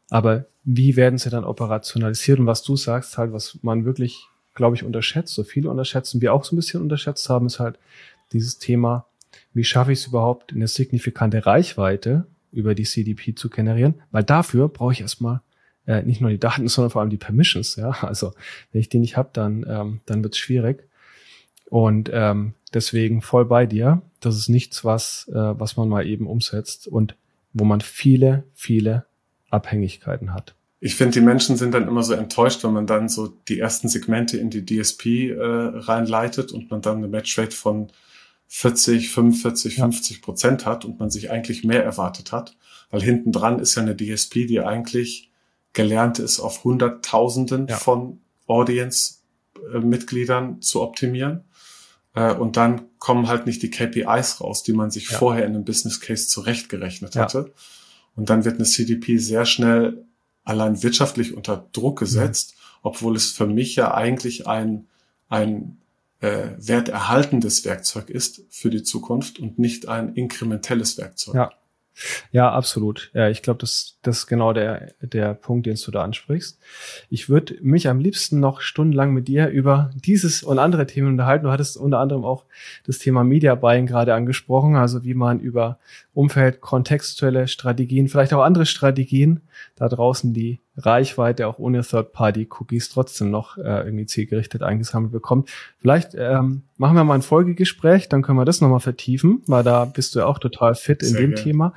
Aber 0.09 0.45
wie 0.63 0.95
werden 0.95 1.17
sie 1.17 1.29
dann 1.29 1.43
operationalisiert? 1.43 2.39
Und 2.39 2.47
was 2.47 2.63
du 2.63 2.75
sagst, 2.75 3.17
halt, 3.17 3.33
was 3.33 3.59
man 3.61 3.85
wirklich, 3.85 4.27
glaube 4.53 4.75
ich, 4.75 4.83
unterschätzt, 4.83 5.33
so 5.33 5.43
viele 5.43 5.69
unterschätzen, 5.69 6.21
wir 6.21 6.33
auch 6.33 6.43
so 6.43 6.55
ein 6.55 6.57
bisschen 6.57 6.81
unterschätzt 6.81 7.29
haben, 7.29 7.47
ist 7.47 7.59
halt, 7.59 7.77
dieses 8.31 8.57
Thema, 8.57 9.05
wie 9.53 9.63
schaffe 9.63 9.91
ich 9.91 9.99
es 9.99 10.07
überhaupt, 10.07 10.53
eine 10.53 10.67
signifikante 10.67 11.45
Reichweite 11.45 12.25
über 12.51 12.75
die 12.75 12.83
CDP 12.83 13.35
zu 13.35 13.49
generieren, 13.49 13.95
weil 14.11 14.23
dafür 14.23 14.69
brauche 14.69 14.93
ich 14.93 15.01
erstmal 15.01 15.41
äh, 15.85 16.01
nicht 16.03 16.21
nur 16.21 16.29
die 16.29 16.39
Daten, 16.39 16.67
sondern 16.67 16.91
vor 16.91 17.01
allem 17.01 17.09
die 17.09 17.17
Permissions. 17.17 17.75
Ja, 17.75 17.91
also 18.01 18.33
wenn 18.71 18.81
ich 18.81 18.89
die 18.89 18.99
nicht 18.99 19.17
habe, 19.17 19.29
dann 19.33 19.65
ähm, 19.67 20.01
dann 20.05 20.23
wird 20.23 20.33
es 20.33 20.39
schwierig. 20.39 20.87
Und 21.75 22.09
ähm, 22.13 22.53
deswegen 22.73 23.21
voll 23.21 23.43
bei 23.43 23.65
dir. 23.65 24.01
Das 24.21 24.37
ist 24.37 24.47
nichts, 24.47 24.85
was 24.85 25.27
äh, 25.27 25.33
was 25.33 25.75
man 25.75 25.89
mal 25.89 26.07
eben 26.07 26.25
umsetzt 26.25 26.87
und 26.87 27.17
wo 27.51 27.65
man 27.65 27.81
viele 27.81 28.45
viele 28.53 29.05
Abhängigkeiten 29.49 30.33
hat. 30.33 30.55
Ich 30.79 30.95
finde, 30.95 31.19
die 31.19 31.25
Menschen 31.25 31.57
sind 31.57 31.73
dann 31.73 31.89
immer 31.89 32.03
so 32.03 32.13
enttäuscht, 32.13 32.63
wenn 32.63 32.71
man 32.71 32.87
dann 32.87 33.09
so 33.09 33.27
die 33.27 33.59
ersten 33.59 33.89
Segmente 33.89 34.37
in 34.37 34.49
die 34.49 34.65
DSP 34.65 35.31
äh, 35.31 35.35
reinleitet 35.37 36.53
und 36.53 36.71
man 36.71 36.81
dann 36.81 36.99
eine 36.99 37.09
Matchrate 37.09 37.53
von 37.53 37.91
40, 38.47 39.09
45, 39.09 39.75
50 39.75 40.21
Prozent 40.21 40.65
hat 40.65 40.85
und 40.85 40.97
man 40.97 41.09
sich 41.09 41.29
eigentlich 41.29 41.65
mehr 41.65 41.83
erwartet 41.83 42.31
hat. 42.31 42.55
Weil 42.89 43.01
hinten 43.01 43.33
dran 43.33 43.59
ist 43.59 43.75
ja 43.75 43.81
eine 43.81 43.97
DSP, 43.97 44.47
die 44.47 44.61
eigentlich 44.61 45.29
gelernt 45.73 46.19
ist, 46.19 46.39
auf 46.39 46.63
Hunderttausenden 46.63 47.67
ja. 47.67 47.75
von 47.75 48.21
Audience-Mitgliedern 48.47 50.61
zu 50.61 50.81
optimieren. 50.81 51.43
Äh, 52.15 52.33
und 52.33 52.57
dann 52.57 52.81
kommen 52.97 53.27
halt 53.27 53.45
nicht 53.45 53.61
die 53.61 53.69
KPIs 53.69 54.41
raus, 54.41 54.63
die 54.63 54.73
man 54.73 54.89
sich 54.89 55.11
ja. 55.11 55.17
vorher 55.17 55.45
in 55.45 55.53
einem 55.53 55.65
Business 55.65 56.01
Case 56.01 56.27
zurechtgerechnet 56.27 57.15
hatte. 57.15 57.53
Und 58.15 58.29
dann 58.29 58.45
wird 58.45 58.55
eine 58.55 58.63
CDP 58.63 59.17
sehr 59.17 59.45
schnell 59.45 60.05
allein 60.43 60.81
wirtschaftlich 60.81 61.35
unter 61.35 61.67
Druck 61.73 61.99
gesetzt, 61.99 62.55
mhm. 62.55 62.79
obwohl 62.83 63.15
es 63.15 63.31
für 63.31 63.47
mich 63.47 63.75
ja 63.75 63.93
eigentlich 63.93 64.47
ein, 64.47 64.87
ein 65.27 65.77
äh, 66.21 66.49
werterhaltendes 66.57 67.65
Werkzeug 67.65 68.09
ist 68.09 68.41
für 68.49 68.69
die 68.69 68.83
Zukunft 68.83 69.39
und 69.39 69.59
nicht 69.59 69.87
ein 69.87 70.13
inkrementelles 70.13 70.97
Werkzeug. 70.97 71.35
Ja, 71.35 71.51
ja, 72.31 72.51
absolut. 72.51 73.11
Ja, 73.13 73.29
ich 73.29 73.41
glaube, 73.41 73.59
das, 73.59 73.97
das 74.01 74.19
ist 74.19 74.27
genau 74.27 74.53
der, 74.53 74.93
der 75.01 75.33
Punkt, 75.33 75.65
den 75.65 75.75
du 75.75 75.91
da 75.91 76.03
ansprichst. 76.03 76.59
Ich 77.09 77.29
würde 77.29 77.57
mich 77.61 77.87
am 77.87 77.99
liebsten 77.99 78.39
noch 78.39 78.61
stundenlang 78.61 79.13
mit 79.13 79.27
dir 79.27 79.47
über 79.47 79.91
dieses 79.95 80.43
und 80.43 80.59
andere 80.59 80.87
Themen 80.87 81.09
unterhalten. 81.09 81.45
Du 81.45 81.51
hattest 81.51 81.77
unter 81.77 81.99
anderem 81.99 82.25
auch 82.25 82.45
das 82.85 82.99
Thema 82.99 83.23
Media 83.23 83.55
Buying 83.55 83.85
gerade 83.87 84.13
angesprochen, 84.13 84.75
also 84.75 85.03
wie 85.03 85.13
man 85.13 85.39
über 85.39 85.79
Umfeld, 86.13 86.61
kontextuelle 86.61 87.47
Strategien, 87.47 88.09
vielleicht 88.09 88.33
auch 88.33 88.43
andere 88.43 88.65
Strategien 88.65 89.41
da 89.75 89.87
draußen 89.87 90.33
die 90.33 90.59
Reichweite 90.77 91.47
auch 91.47 91.57
ohne 91.57 91.81
Third-Party-Cookies 91.81 92.89
trotzdem 92.89 93.31
noch 93.31 93.57
äh, 93.57 93.85
irgendwie 93.85 94.05
zielgerichtet 94.05 94.61
eingesammelt 94.61 95.11
bekommt. 95.11 95.49
Vielleicht 95.79 96.15
ähm, 96.15 96.63
machen 96.77 96.95
wir 96.95 97.03
mal 97.03 97.15
ein 97.15 97.21
Folgegespräch, 97.21 98.09
dann 98.09 98.21
können 98.21 98.37
wir 98.37 98.45
das 98.45 98.61
nochmal 98.61 98.81
vertiefen, 98.81 99.41
weil 99.47 99.63
da 99.63 99.85
bist 99.85 100.15
du 100.15 100.19
ja 100.19 100.25
auch 100.25 100.39
total 100.39 100.75
fit 100.75 101.01
in 101.01 101.15
dem 101.15 101.31
gern. 101.31 101.43
Thema. 101.43 101.73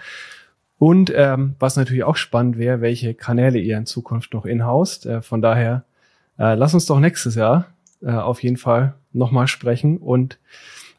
Und 0.79 1.13
ähm, 1.15 1.55
was 1.59 1.77
natürlich 1.77 2.05
auch 2.05 2.17
spannend 2.17 2.59
wäre, 2.59 2.81
welche 2.81 3.15
Kanäle 3.15 3.59
ihr 3.59 3.77
in 3.77 3.87
Zukunft 3.87 4.33
noch 4.33 4.47
inhaust. 4.47 5.07
Äh, 5.07 5.23
von 5.23 5.43
daher, 5.43 5.85
äh, 6.39 6.55
lass 6.55 6.75
uns 6.75 6.87
doch 6.87 7.01
nächstes 7.01 7.35
Jahr 7.35 7.67
äh, 8.01 8.13
auf 8.13 8.43
jeden 8.43 8.57
Fall 8.57 8.95
nochmal 9.13 9.49
sprechen. 9.49 9.99
Und 9.99 10.39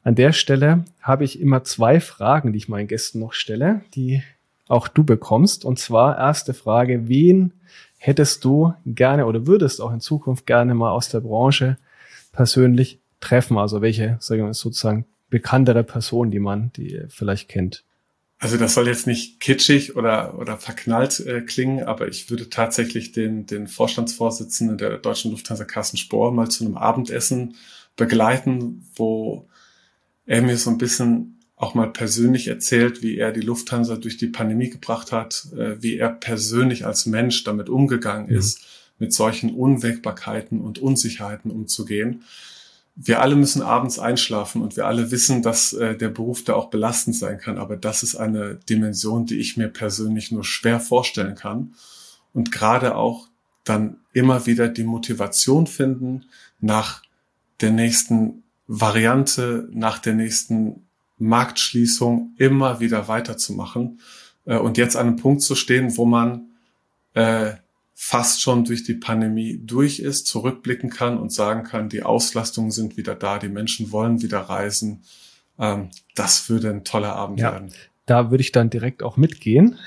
an 0.03 0.15
der 0.15 0.33
Stelle 0.33 0.83
habe 1.01 1.23
ich 1.23 1.39
immer 1.39 1.63
zwei 1.63 1.99
Fragen, 1.99 2.51
die 2.51 2.57
ich 2.57 2.69
meinen 2.69 2.87
Gästen 2.87 3.19
noch 3.19 3.33
stelle, 3.33 3.81
die 3.93 4.21
auch 4.67 4.87
du 4.87 5.03
bekommst. 5.03 5.63
Und 5.63 5.79
zwar 5.79 6.17
erste 6.17 6.53
Frage, 6.53 7.07
wen 7.07 7.53
hättest 7.99 8.43
du 8.43 8.73
gerne 8.85 9.27
oder 9.27 9.45
würdest 9.45 9.81
auch 9.81 9.93
in 9.93 9.99
Zukunft 9.99 10.47
gerne 10.47 10.73
mal 10.73 10.91
aus 10.91 11.09
der 11.09 11.19
Branche 11.19 11.77
persönlich 12.31 12.99
treffen? 13.19 13.57
Also 13.57 13.81
welche, 13.81 14.17
sagen 14.19 14.45
wir 14.45 14.53
sozusagen, 14.53 15.05
bekanntere 15.29 15.83
Person, 15.83 16.31
die 16.31 16.39
man, 16.39 16.71
die 16.75 17.03
vielleicht 17.09 17.49
kennt? 17.49 17.83
Also 18.39 18.55
das 18.55 18.73
soll 18.73 18.87
jetzt 18.87 19.05
nicht 19.05 19.41
kitschig 19.41 19.97
oder, 19.97 20.39
oder 20.39 20.57
verknallt 20.57 21.19
äh, 21.19 21.41
klingen, 21.41 21.83
aber 21.83 22.07
ich 22.07 22.29
würde 22.29 22.49
tatsächlich 22.49 23.11
den, 23.11 23.45
den 23.45 23.67
Vorstandsvorsitzenden 23.67 24.77
der 24.77 24.97
Deutschen 24.97 25.31
Lufthansa 25.31 25.65
Carsten 25.65 25.97
Spohr 25.97 26.31
mal 26.31 26.49
zu 26.49 26.65
einem 26.65 26.77
Abendessen 26.77 27.55
begleiten, 27.97 28.85
wo 28.95 29.45
er 30.25 30.41
mir 30.41 30.57
so 30.57 30.69
ein 30.69 30.77
bisschen 30.77 31.38
auch 31.59 31.75
mal 31.75 31.91
persönlich 31.91 32.47
erzählt, 32.47 33.03
wie 33.03 33.17
er 33.17 33.33
die 33.33 33.41
Lufthansa 33.41 33.97
durch 33.97 34.15
die 34.15 34.27
Pandemie 34.27 34.69
gebracht 34.69 35.11
hat, 35.11 35.47
äh, 35.55 35.75
wie 35.83 35.97
er 35.97 36.09
persönlich 36.09 36.85
als 36.85 37.05
Mensch 37.05 37.43
damit 37.43 37.67
umgegangen 37.67 38.29
mhm. 38.29 38.37
ist, 38.37 38.61
mit 38.97 39.13
solchen 39.13 39.53
Unwägbarkeiten 39.53 40.61
und 40.61 40.79
Unsicherheiten 40.79 41.51
umzugehen. 41.51 42.23
Wir 42.95 43.21
alle 43.21 43.35
müssen 43.35 43.61
abends 43.61 43.99
einschlafen 43.99 44.61
und 44.61 44.77
wir 44.77 44.87
alle 44.87 45.11
wissen, 45.11 45.41
dass 45.41 45.73
äh, 45.73 45.97
der 45.97 46.07
Beruf 46.07 46.45
da 46.45 46.53
auch 46.53 46.69
belastend 46.69 47.17
sein 47.17 47.39
kann. 47.39 47.57
Aber 47.57 47.75
das 47.75 48.03
ist 48.03 48.15
eine 48.15 48.55
Dimension, 48.69 49.25
die 49.25 49.39
ich 49.39 49.57
mir 49.57 49.67
persönlich 49.67 50.31
nur 50.31 50.45
schwer 50.45 50.79
vorstellen 50.79 51.35
kann. 51.35 51.73
Und 52.33 52.53
gerade 52.53 52.95
auch 52.95 53.27
dann 53.65 53.97
immer 54.13 54.45
wieder 54.45 54.69
die 54.69 54.85
Motivation 54.85 55.67
finden, 55.67 56.23
nach 56.61 57.03
der 57.59 57.71
nächsten 57.71 58.43
Variante, 58.65 59.67
nach 59.71 59.99
der 59.99 60.13
nächsten 60.13 60.85
Marktschließung 61.19 62.33
immer 62.37 62.79
wieder 62.79 63.07
weiterzumachen 63.07 63.99
äh, 64.45 64.57
und 64.57 64.77
jetzt 64.77 64.95
an 64.95 65.07
einem 65.07 65.15
Punkt 65.17 65.41
zu 65.41 65.55
stehen, 65.55 65.97
wo 65.97 66.05
man 66.05 66.49
äh, 67.13 67.53
fast 68.01 68.41
schon 68.41 68.63
durch 68.63 68.83
die 68.83 68.93
Pandemie 68.93 69.59
durch 69.61 69.99
ist, 69.99 70.25
zurückblicken 70.25 70.89
kann 70.89 71.17
und 71.17 71.33
sagen 71.33 71.63
kann, 71.63 71.89
die 71.89 72.03
Auslastungen 72.03 72.71
sind 72.71 72.95
wieder 72.95 73.13
da, 73.13 73.39
die 73.39 73.49
Menschen 73.49 73.91
wollen 73.91 74.21
wieder 74.21 74.39
reisen. 74.39 75.03
Ähm, 75.59 75.89
das 76.15 76.49
würde 76.49 76.69
ein 76.69 76.85
toller 76.85 77.13
Abend 77.15 77.41
ja, 77.41 77.51
werden. 77.51 77.73
Da 78.05 78.31
würde 78.31 78.41
ich 78.41 78.53
dann 78.53 78.69
direkt 78.69 79.03
auch 79.03 79.17
mitgehen. 79.17 79.77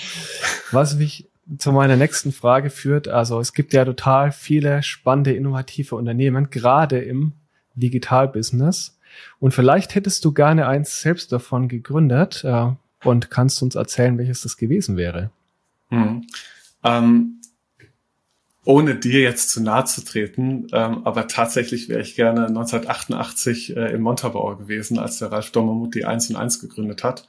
Was 0.72 0.96
mich 0.96 1.28
zu 1.58 1.70
meiner 1.70 1.96
nächsten 1.96 2.32
Frage 2.32 2.68
führt, 2.68 3.06
also 3.06 3.38
es 3.38 3.52
gibt 3.52 3.72
ja 3.72 3.84
total 3.84 4.32
viele 4.32 4.82
spannende, 4.82 5.32
innovative 5.32 5.94
Unternehmen, 5.94 6.50
gerade 6.50 6.98
im 6.98 7.32
Digitalbusiness. 7.74 8.98
Und 9.40 9.52
vielleicht 9.52 9.94
hättest 9.94 10.24
du 10.24 10.32
gerne 10.32 10.66
eins 10.66 11.00
selbst 11.00 11.32
davon 11.32 11.68
gegründet 11.68 12.44
äh, 12.44 12.70
und 13.04 13.30
kannst 13.30 13.62
uns 13.62 13.74
erzählen, 13.74 14.18
welches 14.18 14.42
das 14.42 14.56
gewesen 14.56 14.96
wäre. 14.96 15.30
Hm. 15.88 16.26
Ähm, 16.84 17.40
ohne 18.64 18.94
dir 18.94 19.20
jetzt 19.20 19.50
zu 19.50 19.60
nahe 19.60 19.84
zu 19.84 20.04
treten, 20.04 20.68
ähm, 20.72 21.04
aber 21.04 21.26
tatsächlich 21.26 21.88
wäre 21.88 22.00
ich 22.00 22.14
gerne 22.14 22.46
1988 22.46 23.76
äh, 23.76 23.92
im 23.92 24.02
Montabaur 24.02 24.56
gewesen, 24.56 24.98
als 24.98 25.18
der 25.18 25.32
Ralf 25.32 25.50
Dommermuth 25.50 25.94
die 25.94 26.04
1 26.04 26.30
und 26.30 26.36
1 26.36 26.60
gegründet 26.60 27.02
hat. 27.02 27.26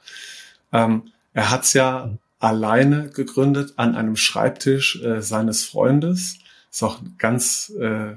Ähm, 0.72 1.10
er 1.32 1.50
hat's 1.50 1.72
ja 1.72 2.06
mhm. 2.06 2.18
alleine 2.38 3.08
gegründet 3.08 3.74
an 3.76 3.96
einem 3.96 4.16
Schreibtisch 4.16 5.02
äh, 5.02 5.20
seines 5.22 5.64
Freundes. 5.64 6.38
Ist 6.70 6.82
auch 6.82 7.00
ganz 7.18 7.72
äh, 7.80 8.14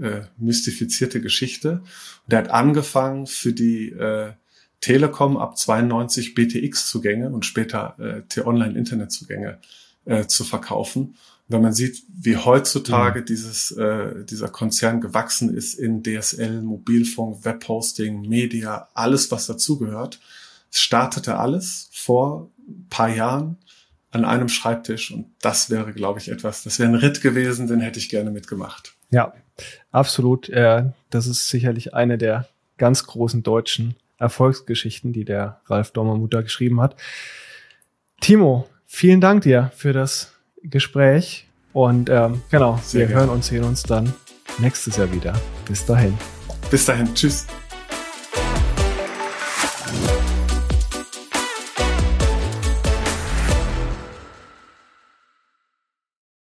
äh, 0.00 0.22
mystifizierte 0.36 1.20
Geschichte. 1.20 1.82
Und 2.26 2.32
er 2.32 2.38
hat 2.40 2.50
angefangen 2.50 3.26
für 3.26 3.52
die 3.52 3.90
äh, 3.90 4.32
Telekom 4.80 5.36
ab 5.36 5.58
92 5.58 6.34
BTX-Zugänge 6.34 7.30
und 7.30 7.44
später 7.44 7.96
äh, 7.98 8.22
T-Online-Internet-Zugänge 8.28 9.58
äh, 10.04 10.26
zu 10.26 10.44
verkaufen. 10.44 11.02
Und 11.02 11.16
wenn 11.48 11.62
man 11.62 11.72
sieht, 11.72 12.02
wie 12.08 12.36
heutzutage 12.36 13.22
mhm. 13.22 13.24
dieses, 13.26 13.70
äh, 13.72 14.24
dieser 14.24 14.48
Konzern 14.48 15.00
gewachsen 15.00 15.54
ist 15.54 15.74
in 15.74 16.02
DSL, 16.02 16.62
Mobilfunk, 16.62 17.44
Webhosting, 17.44 18.28
Media, 18.28 18.88
alles, 18.94 19.30
was 19.30 19.46
dazugehört, 19.46 20.20
startete 20.70 21.38
alles 21.38 21.88
vor 21.92 22.50
paar 22.90 23.08
Jahren 23.08 23.56
an 24.10 24.24
einem 24.24 24.48
Schreibtisch 24.48 25.10
und 25.10 25.26
das 25.40 25.70
wäre, 25.70 25.92
glaube 25.92 26.18
ich, 26.18 26.28
etwas, 26.28 26.62
das 26.62 26.78
wäre 26.78 26.88
ein 26.88 26.94
Ritt 26.94 27.20
gewesen, 27.20 27.66
den 27.66 27.80
hätte 27.80 27.98
ich 27.98 28.08
gerne 28.08 28.30
mitgemacht. 28.30 28.94
Ja, 29.10 29.32
absolut. 29.90 30.48
Äh, 30.48 30.84
das 31.10 31.26
ist 31.26 31.48
sicherlich 31.48 31.94
eine 31.94 32.18
der 32.18 32.48
ganz 32.76 33.04
großen 33.04 33.42
deutschen 33.42 33.96
Erfolgsgeschichten, 34.18 35.12
die 35.12 35.24
der 35.24 35.60
Ralf 35.66 35.92
Dommermutter 35.92 36.42
geschrieben 36.42 36.80
hat. 36.80 36.96
Timo, 38.20 38.68
vielen 38.86 39.20
Dank 39.20 39.42
dir 39.42 39.70
für 39.74 39.92
das 39.92 40.32
Gespräch 40.62 41.48
und 41.72 42.10
ähm, 42.10 42.42
genau, 42.50 42.78
Sehr 42.82 43.00
wir 43.00 43.06
gerne. 43.08 43.20
hören 43.20 43.30
und 43.30 43.44
sehen 43.44 43.64
uns 43.64 43.82
dann 43.82 44.12
nächstes 44.58 44.96
Jahr 44.96 45.12
wieder. 45.12 45.34
Bis 45.66 45.86
dahin. 45.86 46.16
Bis 46.70 46.84
dahin. 46.84 47.14
Tschüss. 47.14 47.46